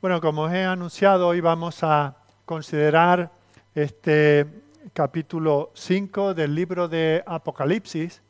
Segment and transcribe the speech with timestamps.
[0.00, 2.14] Bueno, como os he anunciado, hoy vamos a
[2.44, 3.32] considerar
[3.74, 4.46] este
[4.92, 8.22] capítulo 5 del libro de Apocalipsis,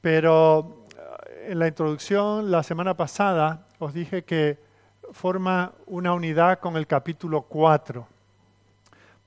[0.00, 4.60] pero eh, en la introducción la semana pasada os dije que
[5.10, 8.06] forma una unidad con el capítulo 4.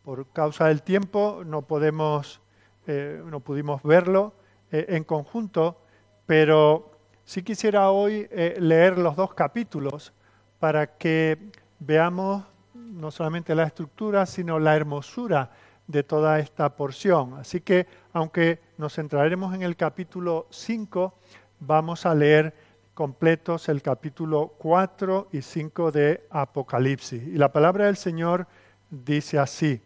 [0.06, 2.40] Por causa del tiempo no podemos,
[2.88, 4.32] eh, no pudimos verlo
[4.72, 5.82] eh, en conjunto,
[6.26, 6.92] pero
[7.26, 10.14] sí quisiera hoy leer los dos capítulos
[10.60, 11.38] para que
[11.80, 12.44] veamos
[12.74, 15.52] no solamente la estructura, sino la hermosura
[15.88, 17.36] de toda esta porción.
[17.36, 21.14] Así que, aunque nos centraremos en el capítulo 5,
[21.60, 22.54] vamos a leer
[22.94, 27.22] completos el capítulo 4 y 5 de Apocalipsis.
[27.28, 28.48] Y la palabra del Señor
[28.90, 29.82] dice así.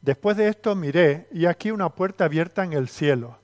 [0.00, 3.38] Después de esto miré y aquí una puerta abierta en el cielo.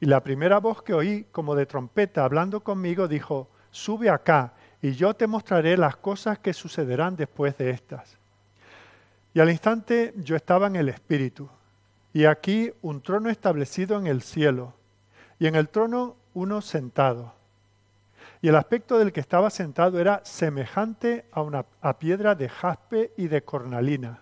[0.00, 4.92] Y la primera voz que oí, como de trompeta, hablando conmigo, dijo, sube acá y
[4.92, 8.16] yo te mostraré las cosas que sucederán después de estas.
[9.34, 11.48] Y al instante yo estaba en el Espíritu,
[12.12, 14.74] y aquí un trono establecido en el cielo,
[15.38, 17.34] y en el trono uno sentado.
[18.40, 23.12] Y el aspecto del que estaba sentado era semejante a una a piedra de jaspe
[23.16, 24.20] y de cornalina.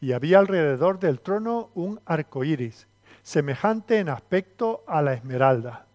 [0.00, 2.86] Y había alrededor del trono un arco iris,
[3.22, 5.87] semejante en aspecto a la esmeralda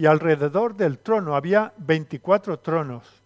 [0.00, 3.22] y alrededor del trono había veinticuatro tronos.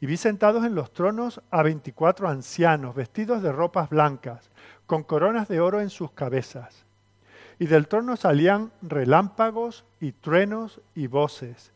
[0.00, 4.50] Y vi sentados en los tronos a veinticuatro ancianos, vestidos de ropas blancas,
[4.86, 6.84] con coronas de oro en sus cabezas.
[7.60, 11.70] Y del trono salían relámpagos y truenos y voces.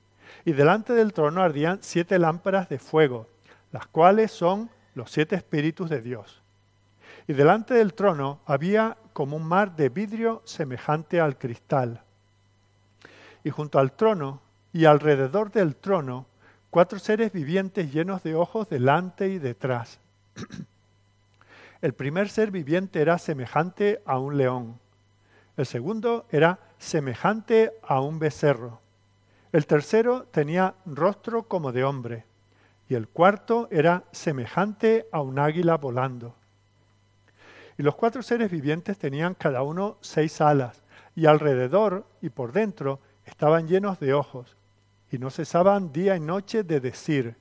[0.45, 3.29] Y delante del trono ardían siete lámparas de fuego,
[3.70, 6.43] las cuales son los siete espíritus de Dios.
[7.29, 12.03] Y delante del trono había como un mar de vidrio semejante al cristal
[13.45, 14.41] y junto al trono
[14.73, 16.27] y alrededor del trono
[16.71, 19.98] cuatro seres vivientes llenos de ojos delante y detrás.
[21.83, 24.79] El primer ser viviente era semejante a un león.
[25.57, 28.81] El segundo era semejante a un becerro.
[29.52, 32.25] El tercero tenía rostro como de hombre.
[32.89, 36.35] Y el cuarto era semejante a un águila volando.
[37.77, 40.83] Y los cuatro seres vivientes tenían cada uno seis alas,
[41.14, 44.56] y alrededor y por dentro estaban llenos de ojos
[45.10, 47.36] y no cesaban día y noche de decir,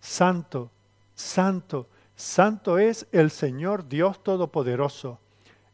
[0.00, 0.70] Santo,
[1.14, 5.18] Santo, Santo es el Señor Dios Todopoderoso,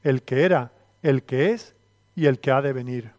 [0.03, 1.75] el que era, el que es
[2.15, 3.11] y el que ha de venir.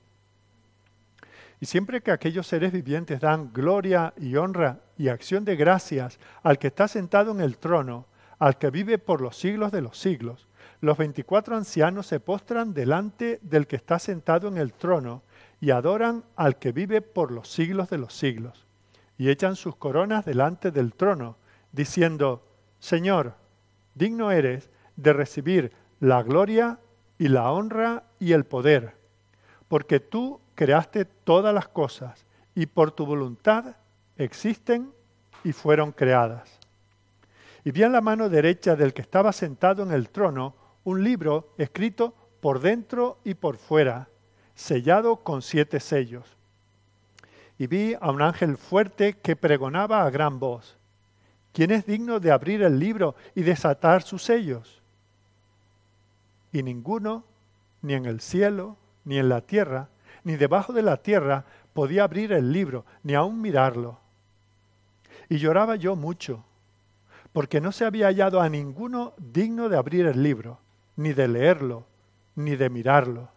[1.60, 6.60] Y siempre que aquellos seres vivientes dan gloria y honra y acción de gracias al
[6.60, 8.06] que está sentado en el trono,
[8.40, 10.48] al que vive por los siglos de los siglos,
[10.82, 15.22] los veinticuatro ancianos se postran delante del que está sentado en el trono
[15.64, 18.68] y adoran al que vive por los siglos de los siglos,
[19.18, 21.38] y echan sus coronas delante del trono,
[21.72, 22.46] diciendo,
[22.80, 23.36] Señor,
[23.96, 26.80] digno eres de recibir la gloria
[27.18, 28.98] y la honra y el poder,
[29.70, 32.26] porque tú creaste todas las cosas,
[32.56, 33.78] y por tu voluntad
[34.18, 34.92] existen
[35.46, 36.60] y fueron creadas.
[37.64, 41.54] Y vi en la mano derecha del que estaba sentado en el trono un libro
[41.58, 44.10] escrito por dentro y por fuera,
[44.56, 46.38] sellado con siete sellos.
[47.58, 50.78] Y vi a un ángel fuerte que pregonaba a gran voz,
[51.54, 54.82] ¿quién es digno de abrir el libro y desatar sus sellos?
[56.52, 57.24] Y ninguno,
[57.82, 59.90] ni en el cielo, ni en la tierra,
[60.24, 64.00] ni debajo de la tierra, podía abrir el libro, ni aun mirarlo.
[65.30, 66.44] Y lloraba yo mucho,
[67.34, 70.60] porque no se había hallado a ninguno digno de abrir el libro,
[70.96, 71.86] ni de leerlo,
[72.36, 73.30] ni de mirarlo.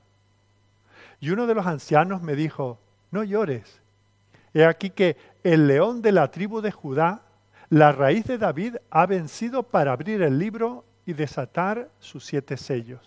[1.21, 2.79] Y uno de los ancianos me dijo,
[3.11, 3.81] no llores.
[4.55, 7.23] He aquí que el león de la tribu de Judá,
[7.69, 13.01] la raíz de David, ha vencido para abrir el libro y desatar sus siete sellos.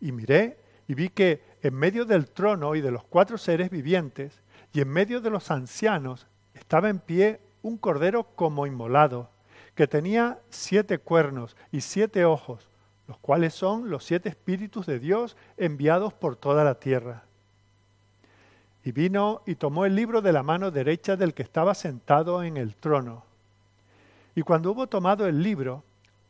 [0.00, 0.58] Y miré
[0.88, 4.40] y vi que en medio del trono y de los cuatro seres vivientes,
[4.72, 9.30] y en medio de los ancianos, estaba en pie un cordero como inmolado,
[9.74, 12.68] que tenía siete cuernos y siete ojos,
[13.08, 17.22] los cuales son los siete espíritus de Dios enviados por toda la tierra.
[18.84, 22.56] Y vino y tomó el libro de la mano derecha del que estaba sentado en
[22.56, 23.24] el trono.
[24.34, 25.82] Y cuando hubo tomado el libro,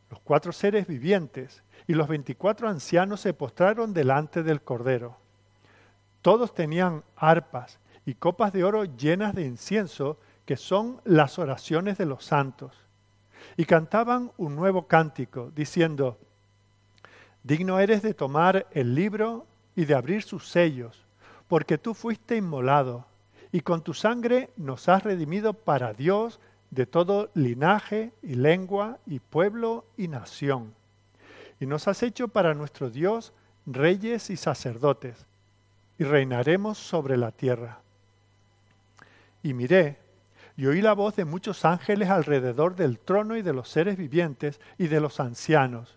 [0.09, 5.17] los cuatro seres vivientes y los veinticuatro ancianos se postraron delante del Cordero.
[6.21, 12.05] Todos tenían arpas y copas de oro llenas de incienso, que son las oraciones de
[12.05, 12.73] los santos.
[13.57, 16.17] Y cantaban un nuevo cántico, diciendo,
[17.47, 21.05] Digno eres de tomar el libro y de abrir sus sellos,
[21.47, 23.05] porque tú fuiste inmolado,
[23.53, 26.41] y con tu sangre nos has redimido para Dios
[26.71, 30.73] de todo linaje y lengua y pueblo y nación.
[31.61, 33.31] Y nos has hecho para nuestro Dios
[33.65, 35.25] reyes y sacerdotes,
[35.97, 37.79] y reinaremos sobre la tierra.
[39.41, 39.99] Y miré,
[40.57, 44.59] y oí la voz de muchos ángeles alrededor del trono y de los seres vivientes
[44.77, 45.96] y de los ancianos,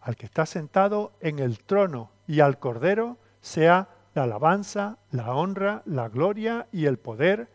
[0.00, 5.82] al que está sentado en el trono y al cordero, sea la alabanza, la honra,
[5.84, 7.48] la gloria y el poder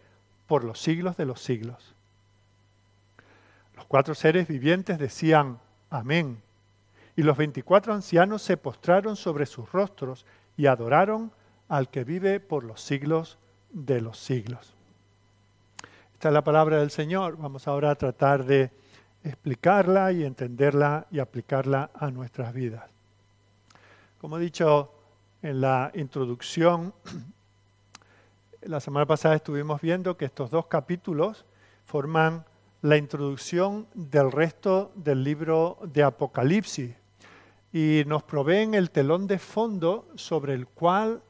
[0.47, 1.95] por los siglos de los siglos.
[3.75, 5.59] Los cuatro seres vivientes decían,
[5.89, 6.41] Amén.
[7.15, 10.25] Y los veinticuatro ancianos se postraron sobre sus rostros
[10.57, 11.31] y adoraron
[11.69, 13.37] al que vive por los siglos
[13.71, 14.73] de los siglos.
[16.13, 17.37] Esta es la palabra del Señor.
[17.37, 18.71] Vamos ahora a tratar de
[19.23, 22.89] explicarla y entenderla y aplicarla a nuestras vidas.
[24.19, 24.91] Como he dicho
[25.41, 26.93] en la introducción,
[28.61, 31.45] la semana pasada estuvimos viendo que estos dos capítulos
[31.85, 32.45] forman
[32.81, 36.95] la introducción del resto del libro de Apocalipsis
[37.71, 41.21] y nos proveen el telón de fondo sobre el cual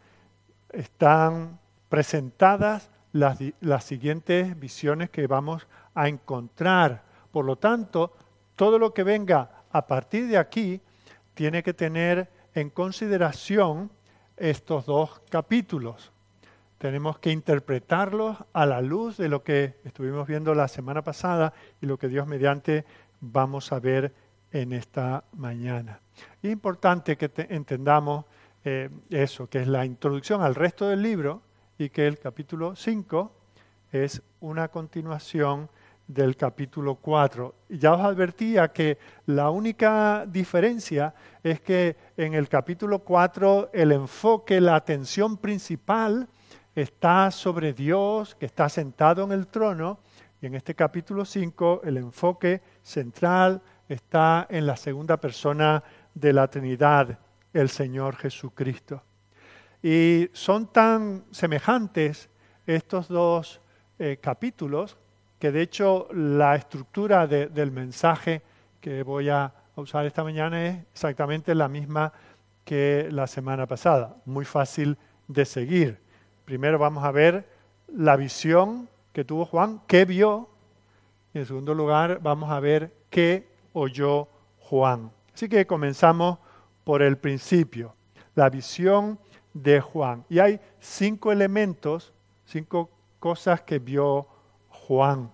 [0.72, 7.04] están presentadas las, las, siguientes visiones que vamos a encontrar.
[7.33, 8.13] Por lo tanto,
[8.56, 10.80] todo lo que venga a partir de aquí
[11.33, 13.89] tiene que tener en consideración
[14.38, 16.12] estos dos capítulos.
[16.77, 21.88] Tenemos que interpretarlos a la luz de lo que estuvimos viendo la semana pasada y
[21.88, 22.85] lo que Dios mediante
[23.19, 24.13] vamos a ver
[24.51, 26.01] en esta mañana.
[26.44, 28.25] Es importante que entendamos
[28.63, 31.41] eh, eso, que es la introducción al resto del libro
[31.79, 33.31] y que el capítulo 5
[33.91, 35.68] es una continuación
[36.07, 37.55] del capítulo 4.
[37.69, 41.13] Ya os advertía que la única diferencia
[41.44, 46.27] es que en el capítulo 4 el enfoque, la atención principal
[46.75, 50.00] está sobre Dios que está sentado en el trono
[50.41, 55.83] y en este capítulo 5 el enfoque central está en la segunda persona
[56.13, 57.19] de la Trinidad,
[57.53, 59.03] el Señor Jesucristo.
[59.81, 62.29] Y son tan semejantes
[62.65, 63.61] estos dos
[64.00, 64.97] eh, capítulos
[65.44, 68.42] que de hecho la estructura del mensaje
[68.80, 72.13] que voy a usar esta mañana es exactamente la misma
[72.63, 74.98] que la semana pasada, muy fácil
[75.28, 76.00] de seguir.
[76.45, 77.45] Primero vamos a ver
[77.90, 80.48] la visión que tuvo Juan, qué vio,
[81.34, 84.30] y en segundo lugar vamos a ver qué oyó
[84.60, 85.12] Juan.
[85.34, 86.38] Así que comenzamos
[86.86, 87.94] por el principio,
[88.34, 89.19] la visión
[89.54, 90.24] de Juan.
[90.30, 92.13] Y hay cinco elementos,
[92.46, 92.89] cinco
[93.19, 94.30] cosas que vio
[94.88, 95.31] Juan.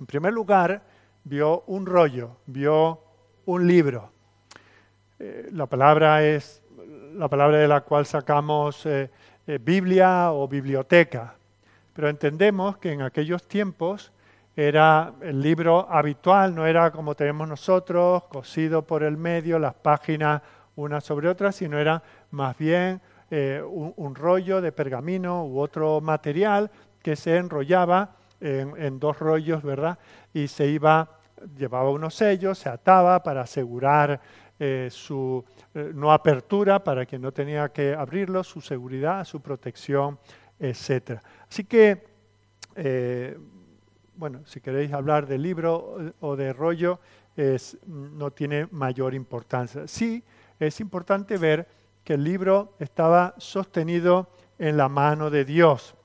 [0.00, 0.82] En primer lugar,
[1.24, 3.00] vio un rollo, vio
[3.46, 4.10] un libro.
[5.18, 6.62] Eh, la palabra es
[7.14, 9.10] la palabra de la cual sacamos eh,
[9.46, 11.34] eh, Biblia o biblioteca,
[11.92, 14.12] pero entendemos que en aquellos tiempos
[14.56, 20.42] era el libro habitual, no era como tenemos nosotros, cosido por el medio, las páginas
[20.74, 26.70] una sobre otra, sino era más bien un, rollo de pergamino u otro material
[27.02, 29.98] que se enrollaba en, dos rollos, ¿verdad?
[30.34, 31.20] Y se iba,
[31.56, 34.20] llevaba unos sellos, se ataba para asegurar
[34.58, 35.44] eh, su
[35.74, 40.18] eh, no apertura para quien no tenía que abrirlo, su seguridad, su protección,
[40.58, 41.20] etc.
[41.48, 42.04] Así que,
[42.74, 43.38] eh,
[44.14, 47.00] bueno, si queréis hablar de libro o de rollo,
[47.86, 49.88] no tiene mayor importancia.
[49.88, 50.22] Sí,
[50.60, 51.66] es importante ver
[52.04, 55.96] que el libro estaba sostenido en la mano de Dios.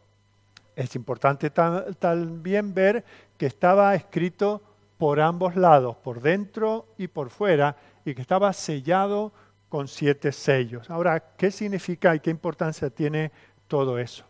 [0.77, 3.03] Es importante también ver
[3.35, 4.61] que estaba escrito
[4.99, 9.33] por ambos lados, por dentro y por fuera, y que estaba sellado
[9.69, 10.87] con siete sellos.
[10.91, 13.31] Ahora, ¿qué significa y qué importancia tiene
[13.67, 14.23] todo eso?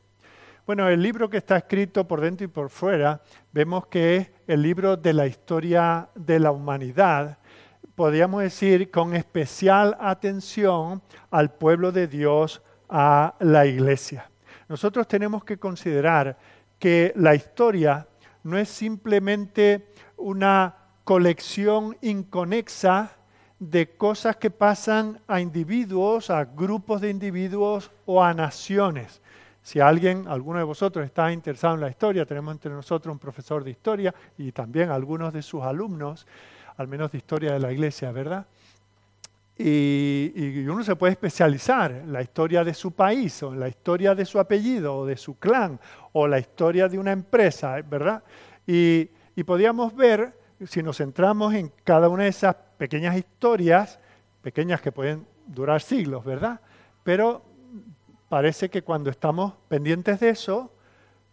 [0.65, 3.19] Bueno, el libro que está escrito por dentro y por fuera,
[3.51, 7.39] vemos que es el libro de la historia de la humanidad,
[7.93, 14.29] podríamos decir con especial atención al pueblo de Dios, a la iglesia.
[14.69, 16.37] Nosotros tenemos que considerar
[16.79, 18.07] que la historia
[18.43, 23.11] no es simplemente una colección inconexa
[23.59, 29.21] de cosas que pasan a individuos, a grupos de individuos o a naciones.
[29.63, 33.63] Si alguien, alguno de vosotros está interesado en la historia, tenemos entre nosotros un profesor
[33.63, 36.27] de historia y también algunos de sus alumnos,
[36.77, 38.45] al menos de historia de la iglesia, ¿verdad?
[39.59, 44.13] Y, uno se puede especializar en la historia de su país, o en la historia
[44.13, 45.79] de su apellido, o de su clan,
[46.13, 48.23] o la historia de una empresa, ¿verdad?
[48.67, 53.99] Y, y podíamos ver, si nos centramos en cada una de esas pequeñas historias,
[54.41, 56.59] pequeñas que pueden durar siglos, ¿verdad?
[57.03, 57.41] Pero
[58.29, 60.71] parece que cuando estamos pendientes de eso,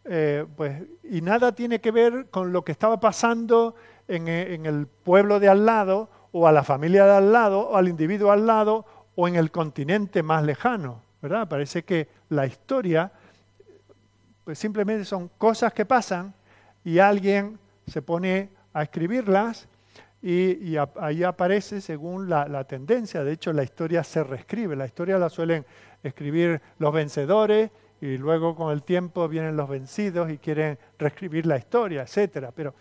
[0.04, 3.74] eh, pues, y nada tiene que ver con lo que estaba pasando
[4.06, 7.76] en, en el pueblo de al lado, o a la familia de al lado, o
[7.76, 11.48] al individuo al lado, o en el continente más lejano, ¿verdad?
[11.48, 13.12] Parece que la historia,
[14.42, 16.34] pues simplemente son cosas que pasan
[16.82, 19.68] y alguien se pone a escribirlas
[20.20, 23.22] y, ahí aparece según la, tendencia.
[23.22, 24.74] De hecho, la historia se reescribe.
[24.74, 25.64] La historia la suelen
[26.02, 31.58] escribir los vencedores y luego con el tiempo vienen los vencidos y quieren reescribir la
[31.58, 32.48] historia, etc.
[32.56, 32.74] Pero,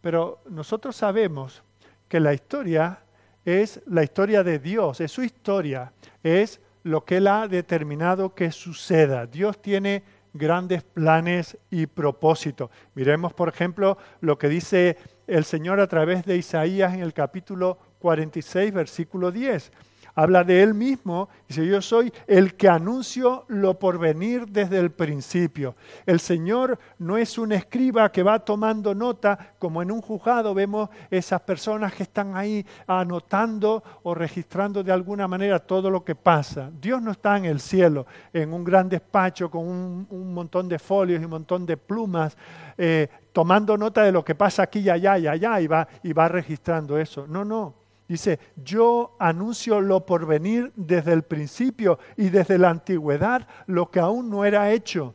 [0.00, 1.62] pero nosotros sabemos
[2.08, 3.00] que la historia
[3.44, 8.50] es la historia de Dios, es su historia, es lo que Él ha determinado que
[8.50, 9.26] suceda.
[9.26, 12.70] Dios tiene grandes planes y propósitos.
[12.94, 14.96] Miremos, por ejemplo, lo que dice
[15.26, 19.72] el Señor a través de Isaías en el capítulo 46, versículo 10
[20.16, 24.90] habla de él mismo, dice, yo soy el que anuncio lo por venir desde el
[24.90, 25.76] principio.
[26.06, 30.88] El Señor no es un escriba que va tomando nota, como en un juzgado vemos
[31.10, 36.70] esas personas que están ahí anotando o registrando de alguna manera todo lo que pasa.
[36.80, 41.20] Dios no está en el cielo, en un gran despacho con un, montón de folios
[41.20, 42.36] y un montón de plumas.
[42.78, 46.14] Eh, tomando nota de lo que pasa aquí y allá y allá y va, y
[46.14, 47.26] va registrando eso.
[47.26, 47.85] No, no.
[48.08, 53.98] Dice, yo anuncio lo por venir desde el principio y desde la antigüedad, lo que
[53.98, 55.14] aún no era hecho.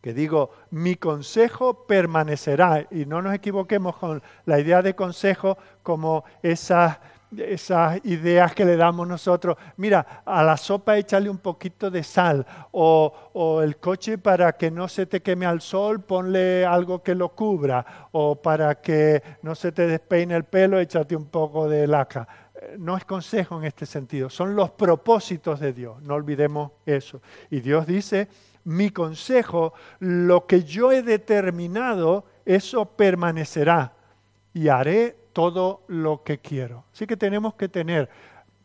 [0.00, 2.86] Que digo, mi consejo permanecerá.
[2.90, 6.98] Y no nos equivoquemos con la idea de consejo como esas
[7.38, 9.56] esas ideas que le damos nosotros.
[9.76, 14.88] Mira, a la sopa échale un poquito de sal o, el coche para que no
[14.88, 19.72] se te queme al sol, ponle algo que lo cubra o para que no se
[19.72, 22.26] te despeine el pelo, échate un poco de laca.
[22.78, 27.20] No es consejo en este sentido, son los propósitos de Dios, no olvidemos eso.
[27.50, 28.28] Y Dios dice,
[28.64, 33.92] mi consejo, lo que yo he determinado, eso permanecerá
[34.54, 36.84] y haré todo lo que quiero.
[36.94, 38.08] Así que tenemos que tener,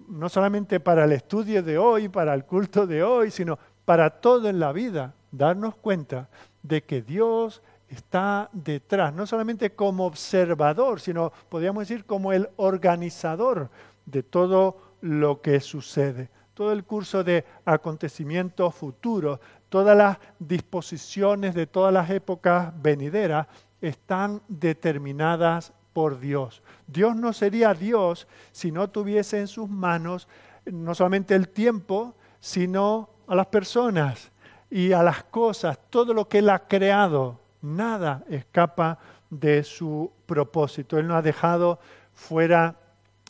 [0.08, 4.48] no solamente para el estudio de hoy, para el culto de hoy, sino para todo
[4.48, 6.30] en la vida, darnos cuenta
[6.64, 13.70] de que Dios está detrás, no solamente como observador, sino podríamos decir como el organizador
[14.06, 16.30] de todo lo que sucede.
[16.54, 23.48] Todo el curso de acontecimientos futuros, todas las disposiciones de todas las épocas venideras
[23.82, 25.74] están determinadas
[26.08, 26.62] Dios.
[26.88, 30.28] Dios no sería Dios si no tuviese en sus manos
[30.66, 34.32] no solamente el tiempo, sino a las personas
[34.70, 37.40] y a las cosas, todo lo que Él ha creado.
[37.62, 40.98] Nada escapa de su propósito.
[40.98, 41.80] Él no ha dejado
[42.14, 42.76] fuera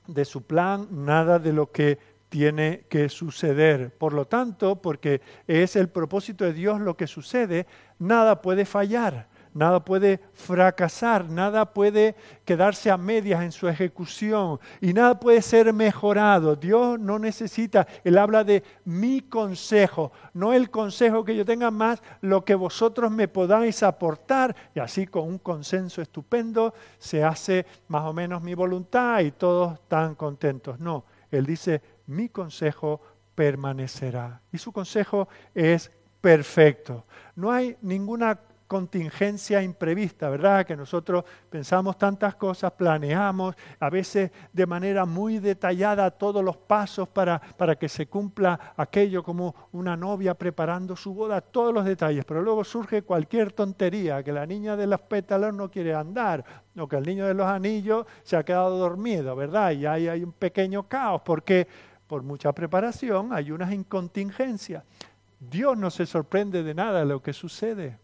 [0.08, 1.98] de su plan nada de lo que
[2.30, 3.96] tiene que suceder.
[3.98, 7.66] Por lo tanto, porque es el propósito de Dios lo que sucede,
[7.98, 12.15] nada puede fallar nada puede fracasar, nada puede
[12.46, 16.56] quedarse a medias en su ejecución y nada puede ser mejorado.
[16.56, 22.01] Dios no necesita, Él habla de mi consejo, no el consejo que yo tenga más,
[22.22, 28.03] lo que vosotros me podáis aportar y así con un consenso estupendo se hace más
[28.03, 30.79] o menos mi voluntad y todos están contentos.
[30.79, 33.01] No, Él dice, mi consejo
[33.36, 35.91] permanecerá y su consejo es
[36.22, 37.06] perfecto.
[37.36, 38.39] No hay ninguna
[38.70, 40.64] contingencia imprevista, ¿verdad?
[40.64, 47.10] Que nosotros pensamos tantas cosas, planeamos a veces de manera muy detallada todos los pasos
[47.10, 52.24] para, para que se cumpla aquello como una novia preparando su boda, todos los detalles,
[52.26, 56.46] pero luego surge cualquier tontería, que la niña de los pétalos no quiere andar,
[56.78, 59.72] o que el niño de los anillos se ha quedado dormido, ¿verdad?
[59.72, 61.68] Y ahí hay un pequeño caos, porque
[62.06, 64.84] por mucha preparación hay unas incontingencias.
[65.40, 67.98] Dios no se sorprende de nada de lo que sucede.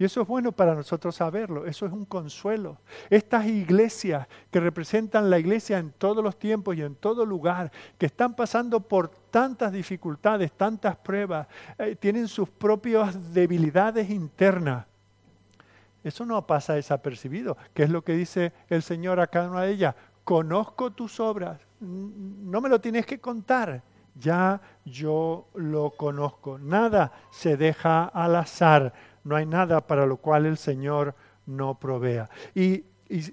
[0.00, 2.78] Y eso es bueno para nosotros saberlo, eso es un consuelo.
[3.10, 8.06] Estas iglesias que representan la iglesia en todos los tiempos y en todo lugar, que
[8.06, 14.86] están pasando por tantas dificultades, tantas pruebas, eh, tienen sus propias debilidades internas.
[16.02, 19.72] Eso no pasa desapercibido, que es lo que dice el Señor a cada una de
[19.72, 19.94] ellas.
[20.24, 23.82] Conozco tus obras, no me lo tienes que contar,
[24.14, 26.58] ya yo lo conozco.
[26.58, 31.14] Nada se deja al azar no hay nada para lo cual el Señor
[31.46, 32.28] no provea.
[32.54, 32.84] Y,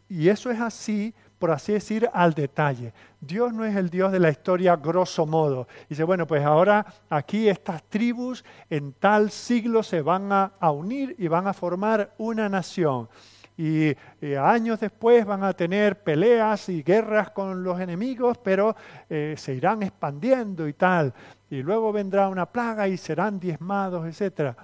[0.09, 2.93] eso es así por así decir, al detalle.
[3.21, 5.67] Dios no es el Dios de la historia grosso modo.
[5.87, 11.27] Dice, bueno, pues ahora aquí estas tribus en tal siglo se van a, unir y
[11.27, 13.07] van a formar una nación.
[13.55, 13.95] Y,
[14.37, 18.75] años después van a tener peleas y guerras con los enemigos, pero
[19.09, 21.13] eh, se irán expandiendo y tal.
[21.49, 24.55] Y luego vendrá una plaga y serán diezmados, etc.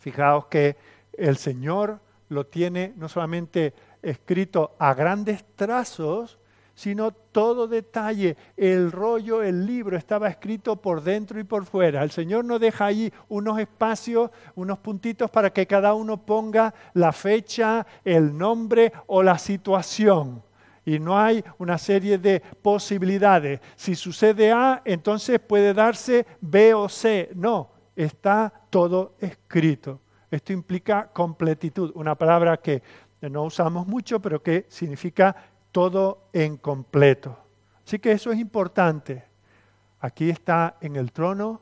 [0.00, 0.76] Fijaos que
[1.12, 6.38] el Señor lo tiene no solamente escrito a grandes trazos,
[6.74, 8.38] sino todo detalle.
[8.56, 12.02] El rollo, el libro estaba escrito por dentro y por fuera.
[12.02, 17.12] El Señor no deja ahí unos espacios, unos puntitos para que cada uno ponga la
[17.12, 20.42] fecha, el nombre o la situación.
[20.86, 23.60] Y no hay una serie de posibilidades.
[23.76, 27.28] Si sucede A, entonces puede darse B o C.
[27.34, 30.00] No, está todo escrito.
[30.30, 32.82] Esto implica completitud, una palabra que
[33.20, 35.36] no usamos mucho, pero que significa
[35.72, 37.36] todo en completo.
[37.84, 39.24] Así que eso es importante.
[40.00, 41.60] Aquí está en el trono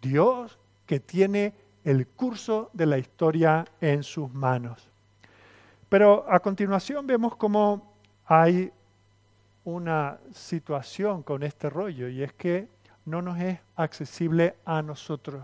[0.00, 4.90] Dios que tiene el curso de la historia en sus manos.
[5.88, 7.94] Pero a continuación vemos cómo
[8.26, 8.72] hay
[9.64, 12.68] una situación con este rollo y es que
[13.06, 15.42] no nos es accesible a nosotros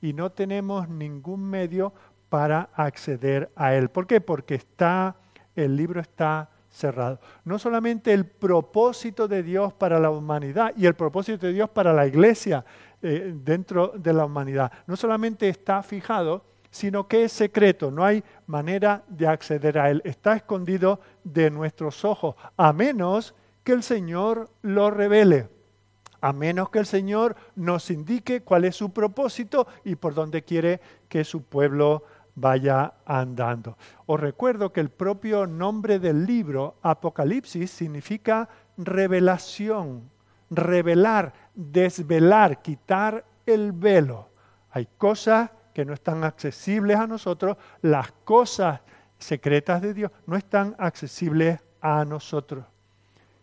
[0.00, 1.92] y no tenemos ningún medio
[2.28, 3.88] para acceder a él.
[3.88, 4.20] ¿Por qué?
[4.20, 5.16] Porque está,
[5.54, 7.18] el libro está cerrado.
[7.44, 11.92] No solamente el propósito de Dios para la humanidad y el propósito de Dios para
[11.92, 12.64] la iglesia
[13.00, 18.22] eh, dentro de la humanidad, no solamente está fijado, sino que es secreto, no hay
[18.46, 23.34] manera de acceder a él, está escondido de nuestros ojos, a menos
[23.64, 25.48] que el Señor lo revele
[26.20, 30.80] a menos que el Señor nos indique cuál es su propósito y por dónde quiere
[31.08, 32.04] que su pueblo
[32.34, 33.76] vaya andando.
[34.06, 40.10] Os recuerdo que el propio nombre del libro, Apocalipsis, significa revelación,
[40.50, 44.28] revelar, desvelar, quitar el velo.
[44.70, 48.80] Hay cosas que no están accesibles a nosotros, las cosas
[49.18, 52.64] secretas de Dios no están accesibles a nosotros.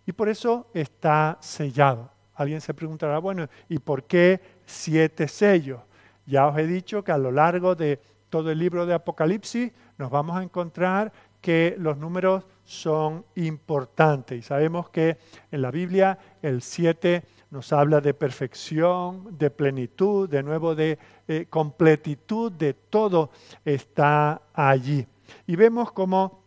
[0.06, 2.13] Y por eso está sellado.
[2.36, 5.82] Alguien se preguntará, bueno, ¿y por qué siete sellos?
[6.26, 10.10] Ya os he dicho que a lo largo de todo el libro de Apocalipsis nos
[10.10, 14.40] vamos a encontrar que los números son importantes.
[14.40, 15.18] Y sabemos que
[15.52, 21.46] en la Biblia el siete nos habla de perfección, de plenitud, de nuevo de eh,
[21.50, 23.30] completitud, de todo
[23.66, 25.06] está allí.
[25.46, 26.42] Y vemos como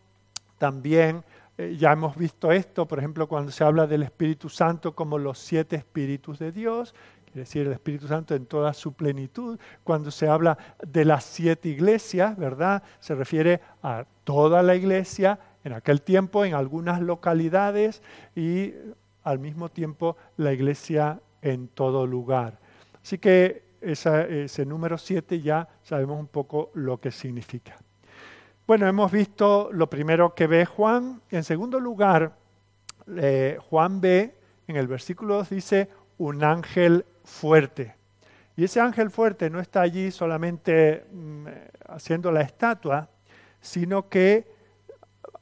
[0.57, 1.23] también
[1.57, 5.39] eh, ya hemos visto esto, por ejemplo, cuando se habla del Espíritu Santo como los
[5.39, 6.93] siete espíritus de Dios,
[7.25, 9.59] quiere decir el Espíritu Santo en toda su plenitud.
[9.83, 12.83] Cuando se habla de las siete iglesias, ¿verdad?
[12.99, 18.03] Se refiere a toda la iglesia en aquel tiempo, en algunas localidades
[18.35, 18.73] y
[19.23, 22.59] al mismo tiempo la iglesia en todo lugar.
[23.01, 27.77] Así que ese número siete ya sabemos un poco lo que significa.
[28.67, 31.21] Bueno, hemos visto lo primero que ve Juan.
[31.31, 32.33] En segundo lugar,
[33.15, 34.35] eh, Juan ve,
[34.67, 37.95] en el versículo 2 dice, un ángel fuerte.
[38.57, 41.45] Y ese ángel fuerte no está allí solamente mm,
[41.87, 43.07] haciendo la estatua,
[43.61, 44.53] sino que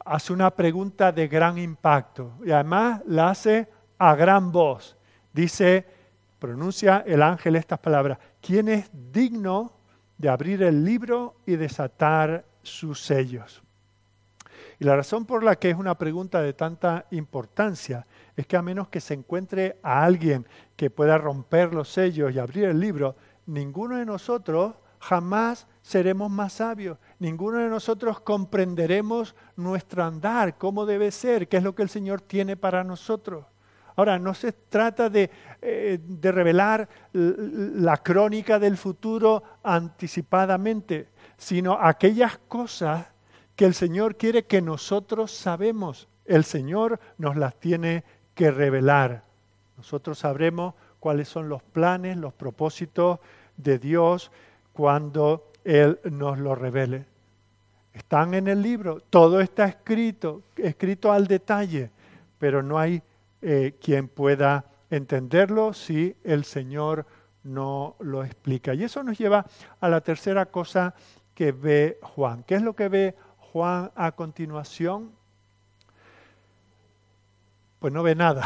[0.06, 2.34] hace una pregunta de gran impacto.
[2.46, 4.96] Y además la hace a gran voz.
[5.34, 5.84] Dice,
[6.38, 9.74] pronuncia el ángel estas palabras, ¿quién es digno
[10.16, 13.62] de abrir el libro y desatar sus sellos.
[14.80, 18.62] Y la razón por la que es una pregunta de tanta importancia es que a
[18.62, 23.16] menos que se encuentre a alguien que pueda romper los sellos y abrir el libro,
[23.46, 31.12] ninguno de nosotros jamás seremos más sabios, ninguno de nosotros comprenderemos nuestro andar, cómo debe
[31.12, 33.46] ser, qué es lo que el Señor tiene para nosotros.
[33.98, 35.30] Ahora, no se trata de,
[35.62, 43.08] eh, de revelar la crónica del futuro anticipadamente, sino aquellas cosas
[43.56, 46.08] que el Señor quiere que nosotros sabemos.
[46.26, 49.24] El Señor nos las tiene que revelar.
[49.78, 53.20] Nosotros sabremos cuáles son los planes, los propósitos
[53.58, 54.32] de Dios
[54.74, 57.06] cuando Él nos lo revele.
[57.94, 61.92] Están en el libro, todo está escrito, escrito al detalle,
[62.38, 63.02] pero no hay
[63.42, 67.06] eh, quien pueda entenderlo si el Señor
[67.44, 68.74] no lo explica.
[68.74, 69.46] Y eso nos lleva
[69.80, 70.94] a la tercera cosa
[71.36, 72.44] que ve Juan.
[72.44, 75.12] ¿Qué es lo que ve Juan a continuación?
[77.80, 78.44] Pues no ve nada,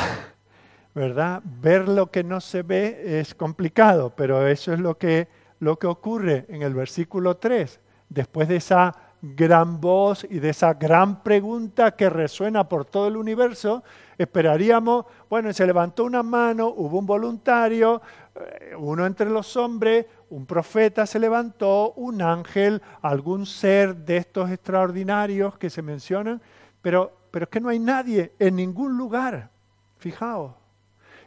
[0.96, 1.42] ¿verdad?
[1.46, 5.88] Ver lo que no se ve es complicado, pero eso es lo que, lo que
[5.88, 7.80] ocurre en el versículo 3.
[8.10, 13.18] Después de esa gran voz y de esa gran pregunta que resuena por todo el
[13.18, 13.84] universo,
[14.18, 18.02] esperaríamos, bueno, se levantó una mano, hubo un voluntario,
[18.36, 24.50] eh, uno entre los hombres, un profeta se levantó, un ángel, algún ser de estos
[24.52, 26.42] extraordinarios que se mencionan,
[26.82, 29.50] pero, pero es que no hay nadie en ningún lugar.
[29.98, 30.54] Fijaos,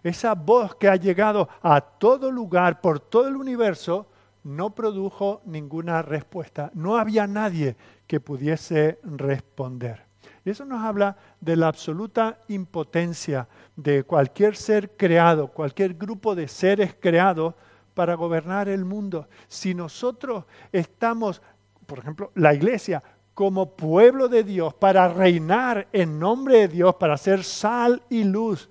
[0.02, 4.06] esa voz que ha llegado a todo lugar, por todo el universo,
[4.44, 6.70] no produjo ninguna respuesta.
[6.74, 7.76] No había nadie
[8.06, 10.04] que pudiese responder.
[10.44, 16.48] Y eso nos habla de la absoluta impotencia de cualquier ser creado, cualquier grupo de
[16.48, 17.54] seres creados
[17.94, 19.28] para gobernar el mundo.
[19.46, 21.42] Si nosotros estamos,
[21.86, 23.02] por ejemplo, la iglesia,
[23.34, 28.68] como pueblo de Dios, para reinar en nombre de Dios, para ser sal y luz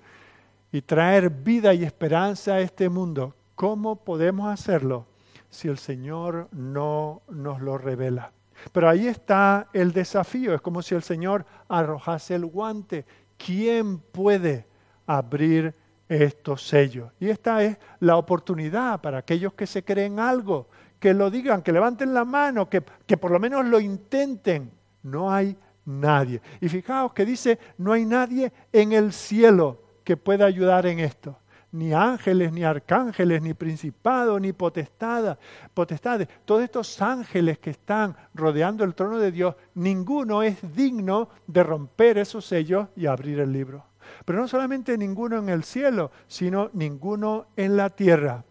[0.70, 5.06] y traer vida y esperanza a este mundo, ¿cómo podemos hacerlo
[5.52, 8.32] si el Señor no nos lo revela?
[8.72, 13.04] Pero ahí está el desafío, es como si el Señor arrojase el guante.
[13.36, 14.66] ¿Quién puede
[15.06, 15.74] abrir
[16.08, 17.12] estos sellos?
[17.20, 21.72] Y esta es la oportunidad para aquellos que se creen algo, que lo digan, que
[21.72, 24.70] levanten la mano, que, que por lo menos lo intenten.
[25.02, 26.40] No hay nadie.
[26.60, 31.36] Y fijaos que dice, no hay nadie en el cielo que pueda ayudar en esto
[31.72, 35.36] ni ángeles, ni arcángeles, ni principados, ni potestades,
[35.74, 36.28] potestades.
[36.44, 42.18] Todos estos ángeles que están rodeando el trono de Dios, ninguno es digno de romper
[42.18, 43.84] esos sellos y abrir el libro.
[44.24, 48.44] Pero no solamente ninguno en el cielo, sino ninguno en la tierra.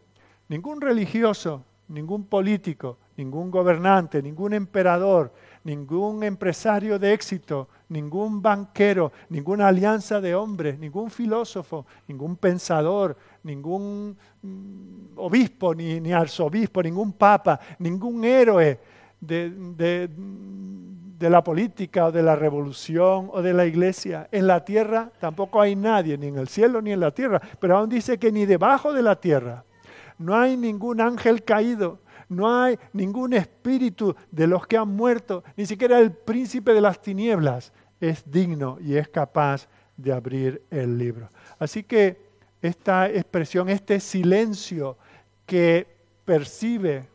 [0.50, 5.32] Ningún religioso, ningún político, ningún gobernante, ningún emperador,
[5.64, 14.16] ningún empresario de éxito, ningún banquero, ninguna alianza de hombres, ningún filósofo, ningún pensador, ningún
[14.42, 18.80] mm, obispo, ni, arzobispo, ningún papa, ningún héroe
[19.20, 19.50] de,
[21.20, 24.30] de la política o de la revolución o de la iglesia.
[24.32, 27.78] En la tierra tampoco hay nadie, ni en el cielo ni en la tierra, pero
[27.78, 29.66] aún dice que ni debajo de la tierra.
[30.18, 32.00] No hay ningún ángel caído,
[32.30, 37.02] no hay ningún espíritu de los que han muerto, ni siquiera el príncipe de las
[37.02, 41.30] tinieblas es digno y es capaz de abrir el libro.
[41.60, 42.30] Así que
[42.62, 44.98] esta expresión, este silencio
[45.46, 45.88] que
[46.26, 47.08] percibe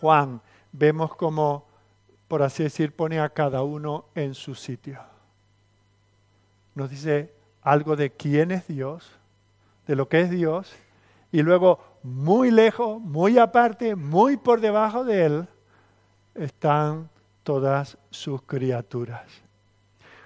[0.00, 0.40] Juan,
[0.72, 1.66] vemos como,
[2.28, 5.00] por así decir, pone a cada uno en su sitio.
[6.74, 9.18] Nos dice algo de quién es Dios,
[9.86, 10.72] de lo que es Dios,
[11.30, 15.48] y luego muy lejos, muy aparte, muy por debajo de Él,
[16.34, 17.08] están
[17.42, 19.41] todas sus criaturas.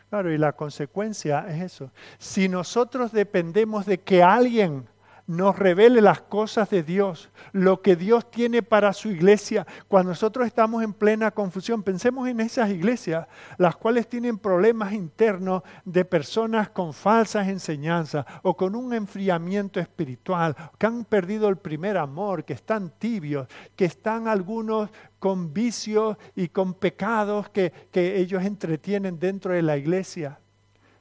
[0.09, 1.90] Claro, y la consecuencia es eso.
[2.19, 4.87] Si nosotros dependemos de que alguien
[5.27, 9.67] nos revele las cosas de Dios, lo que Dios tiene para su iglesia.
[9.89, 13.27] Cuando nosotros estamos en plena confusión, pensemos en esas iglesias,
[13.59, 20.55] las cuales tienen problemas internos de personas con falsas enseñanzas o con un enfriamiento espiritual,
[20.79, 26.49] que han perdido el primer amor, que están tibios, que están algunos con vicios y
[26.49, 30.39] con pecados que, que ellos entretienen dentro de la iglesia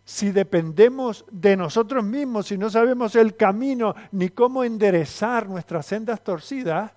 [0.05, 6.23] si dependemos de nosotros mismos, si no sabemos el camino ni cómo enderezar nuestras sendas
[6.23, 6.91] torcidas,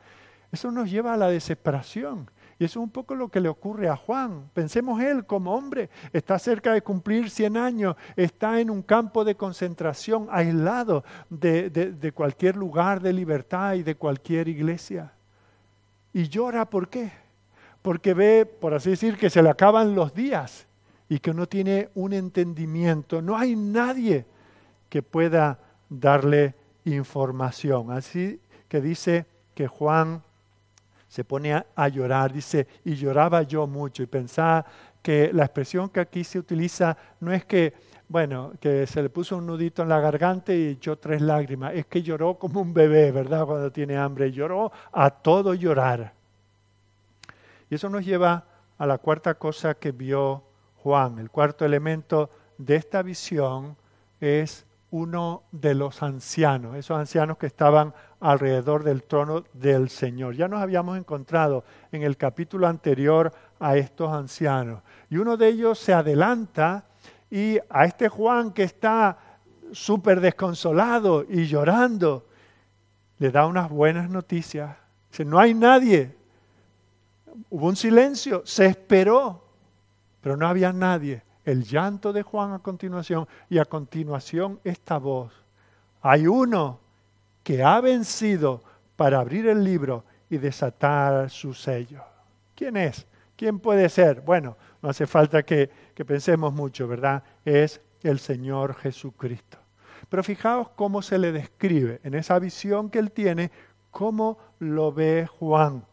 [0.52, 2.30] eso nos lleva a la desesperación.
[2.58, 4.50] Y eso es un poco lo que le ocurre a Juan.
[4.52, 9.36] Pensemos él como hombre, está cerca de cumplir 100 años, está en un campo de
[9.36, 15.12] concentración aislado de, de cualquier lugar de libertad y de cualquier iglesia.
[16.12, 17.10] Y llora, ¿por qué?
[17.80, 20.67] Porque ve, por así decir, que se le acaban los días
[21.08, 23.22] y que no tiene un entendimiento.
[23.22, 24.26] No hay nadie
[24.88, 27.90] que pueda darle información.
[27.90, 30.22] Así que dice que Juan
[31.08, 34.64] se pone a, llorar, dice, y lloraba yo mucho, y pensaba
[35.02, 37.72] que la expresión que aquí se utiliza no es que,
[38.08, 41.86] bueno, que se le puso un nudito en la garganta y echó tres lágrimas, es
[41.86, 43.46] que lloró como un bebé, ¿verdad?
[43.46, 46.12] Cuando tiene hambre, lloró a todo llorar.
[47.70, 48.44] Y eso nos lleva
[48.76, 50.42] a la cuarta cosa que vio
[50.82, 51.18] Juan.
[51.18, 53.76] El cuarto elemento de esta visión
[54.20, 60.34] es uno de los ancianos, esos ancianos que estaban alrededor del trono del Señor.
[60.34, 64.82] Ya nos habíamos encontrado en el capítulo anterior a estos ancianos.
[65.10, 66.84] Y uno de ellos se adelanta
[67.30, 69.18] y a este Juan que está
[69.72, 72.26] súper desconsolado y llorando,
[73.18, 74.76] le da unas buenas noticias.
[75.10, 76.16] Dice, no hay nadie.
[77.50, 79.47] Hubo un silencio, se esperó
[80.28, 81.22] pero no había nadie.
[81.42, 85.32] El llanto de Juan a continuación y a continuación esta voz.
[86.02, 86.80] Hay uno
[87.42, 88.62] que ha vencido
[88.94, 92.02] para abrir el libro y desatar su sello.
[92.54, 93.06] ¿Quién es?
[93.36, 94.20] ¿Quién puede ser?
[94.20, 97.22] Bueno, no hace falta que, que pensemos mucho, ¿verdad?
[97.42, 99.56] Es el Señor Jesucristo.
[100.10, 103.50] Pero fijaos cómo se le describe en esa visión que él tiene,
[103.90, 105.86] cómo lo ve Juan.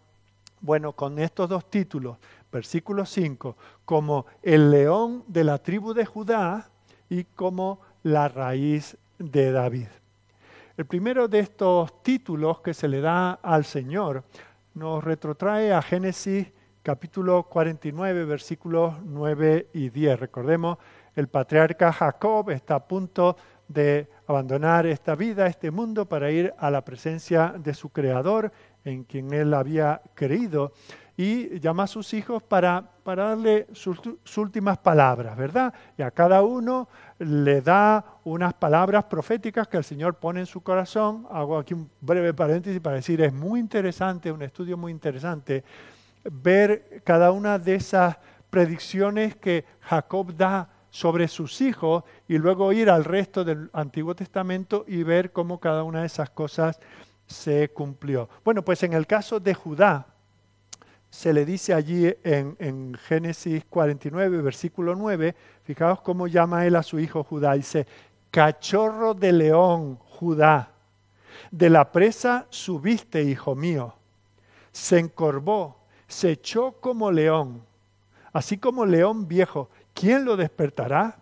[0.60, 2.18] Bueno, con estos dos títulos,
[2.56, 6.70] versículo 5, como el león de la tribu de Judá
[7.10, 9.88] y como la raíz de David.
[10.78, 14.24] El primero de estos títulos que se le da al Señor
[14.74, 16.48] nos retrotrae a Génesis
[16.82, 20.18] capítulo 49, versículos 9 y 10.
[20.18, 20.78] Recordemos,
[21.14, 23.36] el patriarca Jacob está a punto
[23.68, 28.54] de abandonar esta vida, este mundo, para ir a la presencia de su Creador,
[28.86, 30.72] en quien él había creído,
[31.18, 35.74] y llama a sus hijos para, para darle sus, sus, últimas palabras, ¿verdad?
[35.98, 40.62] Y a cada uno le da unas palabras proféticas que el Señor pone en su
[40.62, 41.26] corazón.
[41.32, 45.64] Hago aquí un breve paréntesis para decir, es muy interesante, un estudio muy interesante,
[46.24, 48.18] ver cada una de esas
[48.50, 54.86] predicciones que Jacob da sobre sus hijos y luego ir al resto del Antiguo Testamento
[54.88, 56.80] y ver cómo cada una de esas cosas
[57.26, 58.30] se cumplió.
[58.44, 60.08] Bueno, pues en el caso de Judá,
[61.16, 66.84] se le dice allí en, en, Génesis 49, versículo 9, fijaos cómo llama él a
[66.84, 67.88] su hijo Judá, dice,
[68.30, 70.72] cachorro de león, Judá,
[71.52, 73.96] de la presa subiste, hijo mío,
[74.74, 77.64] se encorvó, se echó como león,
[78.34, 81.20] así como león viejo, ¿quién lo despertará?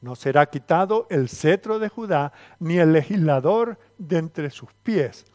[0.00, 5.26] No será quitado el cetro de Judá, ni el legislador de entre sus pies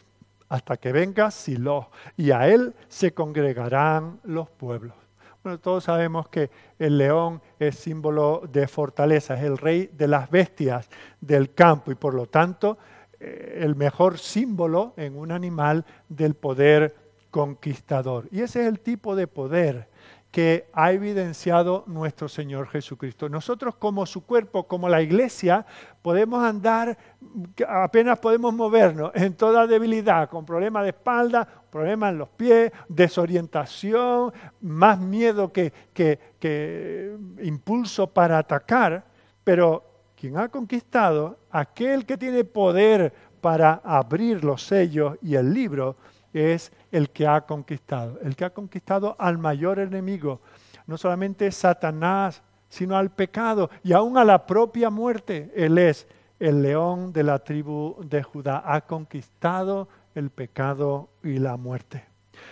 [0.50, 4.96] hasta que venga Silo, y a él se congregarán los pueblos.
[5.44, 10.30] Bueno, todos sabemos que el león es símbolo de fortaleza, es el rey de las
[10.30, 10.90] bestias
[11.22, 12.78] del campo y por lo tanto
[13.20, 16.96] eh, el mejor símbolo en un animal del poder
[17.32, 18.28] conquistador.
[18.32, 19.88] Y ese es el tipo de poder
[20.38, 23.28] que ha evidenciado nuestro Señor Jesucristo.
[23.28, 25.66] Nosotros como su cuerpo, como la iglesia,
[26.04, 26.96] podemos andar,
[27.68, 34.32] apenas podemos movernos en toda debilidad, con problemas de espalda, problemas en los pies, desorientación,
[34.62, 39.06] más miedo que, que, que impulso para atacar,
[39.44, 39.84] pero
[40.16, 45.96] quien ha conquistado, aquel que tiene poder para abrir los sellos y el libro,
[46.34, 50.42] es el que ha conquistado, el que ha conquistado al mayor enemigo,
[50.86, 55.52] no solamente Satanás, sino al pecado y aún a la propia muerte.
[55.56, 56.08] Él es
[56.40, 62.06] el león de la tribu de Judá, ha conquistado el pecado y la muerte.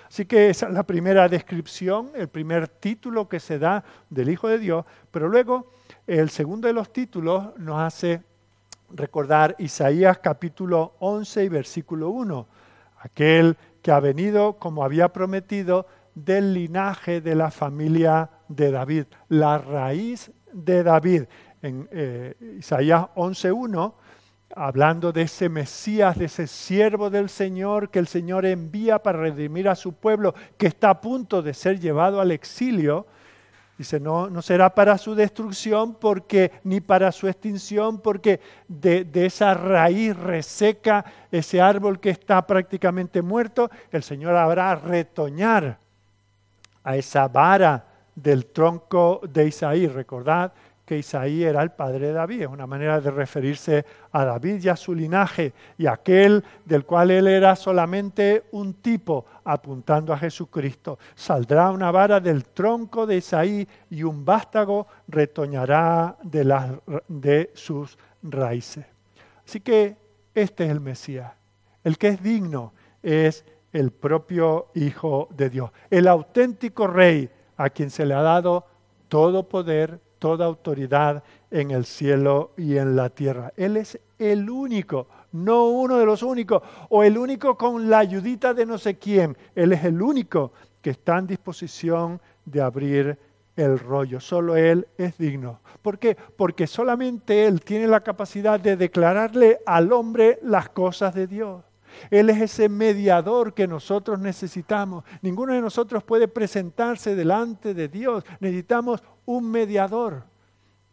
[0.07, 4.57] Así que es la primera descripción, el primer título que se da del Hijo de
[4.57, 5.71] Dios, pero luego
[6.07, 8.23] el segundo de los títulos nos hace
[8.89, 12.47] recordar Isaías capítulo 11 y versículo 1,
[13.05, 19.57] aquel que ha venido, como había prometido, del linaje de la familia de David, la
[19.57, 21.23] raíz de David.
[21.61, 23.93] En eh, Isaías 11.1,
[24.55, 29.67] hablando de ese Mesías, de ese siervo del Señor que el Señor envía para redimir
[29.67, 33.05] a su pueblo, que está a punto de ser llevado al exilio,
[33.77, 39.53] Dice, no, no será para su destrucción porque, ni para su extinción, porque de, esa
[39.53, 45.79] raíz reseca, ese árbol que está prácticamente muerto, el Señor habrá retoñar
[46.85, 47.85] a esa vara
[48.15, 49.87] del tronco de Isaí.
[49.87, 50.53] Recordad
[50.85, 54.69] que Isaí era el padre de David, es una manera de referirse a David y
[54.69, 60.99] a su linaje, y aquel del cual él era solamente un tipo, apuntando a Jesucristo.
[61.15, 66.71] Saldrá una vara del tronco de Isaí y un vástago retoñará de, las,
[67.07, 68.85] de sus raíces.
[69.45, 69.97] Así que
[70.33, 71.31] este es el Mesías.
[71.83, 77.89] El que es digno es el propio Hijo de Dios, el auténtico Rey a quien
[77.89, 78.65] se le ha dado
[79.07, 83.53] todo poder, toda autoridad en el cielo y en la tierra.
[83.55, 88.55] Él es el único, no uno de los únicos, o el único con la ayudita
[88.55, 89.37] de no sé quién.
[89.53, 93.19] Él es el único que está en disposición de abrir
[93.55, 94.19] el rollo.
[94.19, 95.59] Solo Él es digno.
[95.83, 96.17] ¿Por qué?
[96.35, 101.63] Porque solamente Él tiene la capacidad de declararle al hombre las cosas de Dios.
[102.09, 105.03] Él es ese mediador que nosotros necesitamos.
[105.21, 108.23] Ninguno de nosotros puede presentarse delante de Dios.
[108.39, 110.23] Necesitamos un mediador.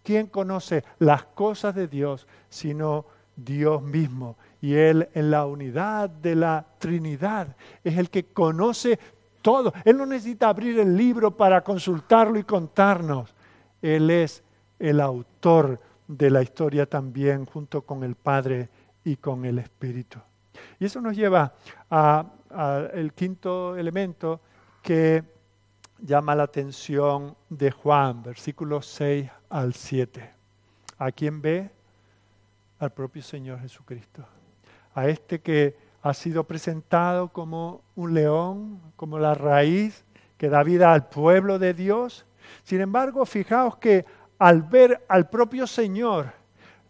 [0.02, 4.36] ¿Quién conoce las cosas de Dios sino Dios mismo?
[4.60, 8.98] Y Él en la unidad de la Trinidad es el que conoce
[9.42, 9.72] todo.
[9.84, 13.34] Él no necesita abrir el libro para consultarlo y contarnos.
[13.80, 14.42] Él es
[14.78, 18.68] el autor de la historia también junto con el Padre
[19.04, 20.18] y con el Espíritu.
[20.78, 21.54] Y eso nos lleva
[21.90, 24.40] al quinto elemento
[24.82, 25.22] que
[26.02, 30.30] llama la atención de Juan, versículos 6 al 7.
[30.98, 31.70] ¿A quién ve?
[32.78, 34.26] Al propio Señor Jesucristo.
[34.94, 40.04] A este que ha sido presentado como un león, como la raíz
[40.36, 42.26] que da vida al pueblo de Dios.
[42.64, 44.04] Sin embargo, fijaos que
[44.38, 46.32] al ver al propio Señor,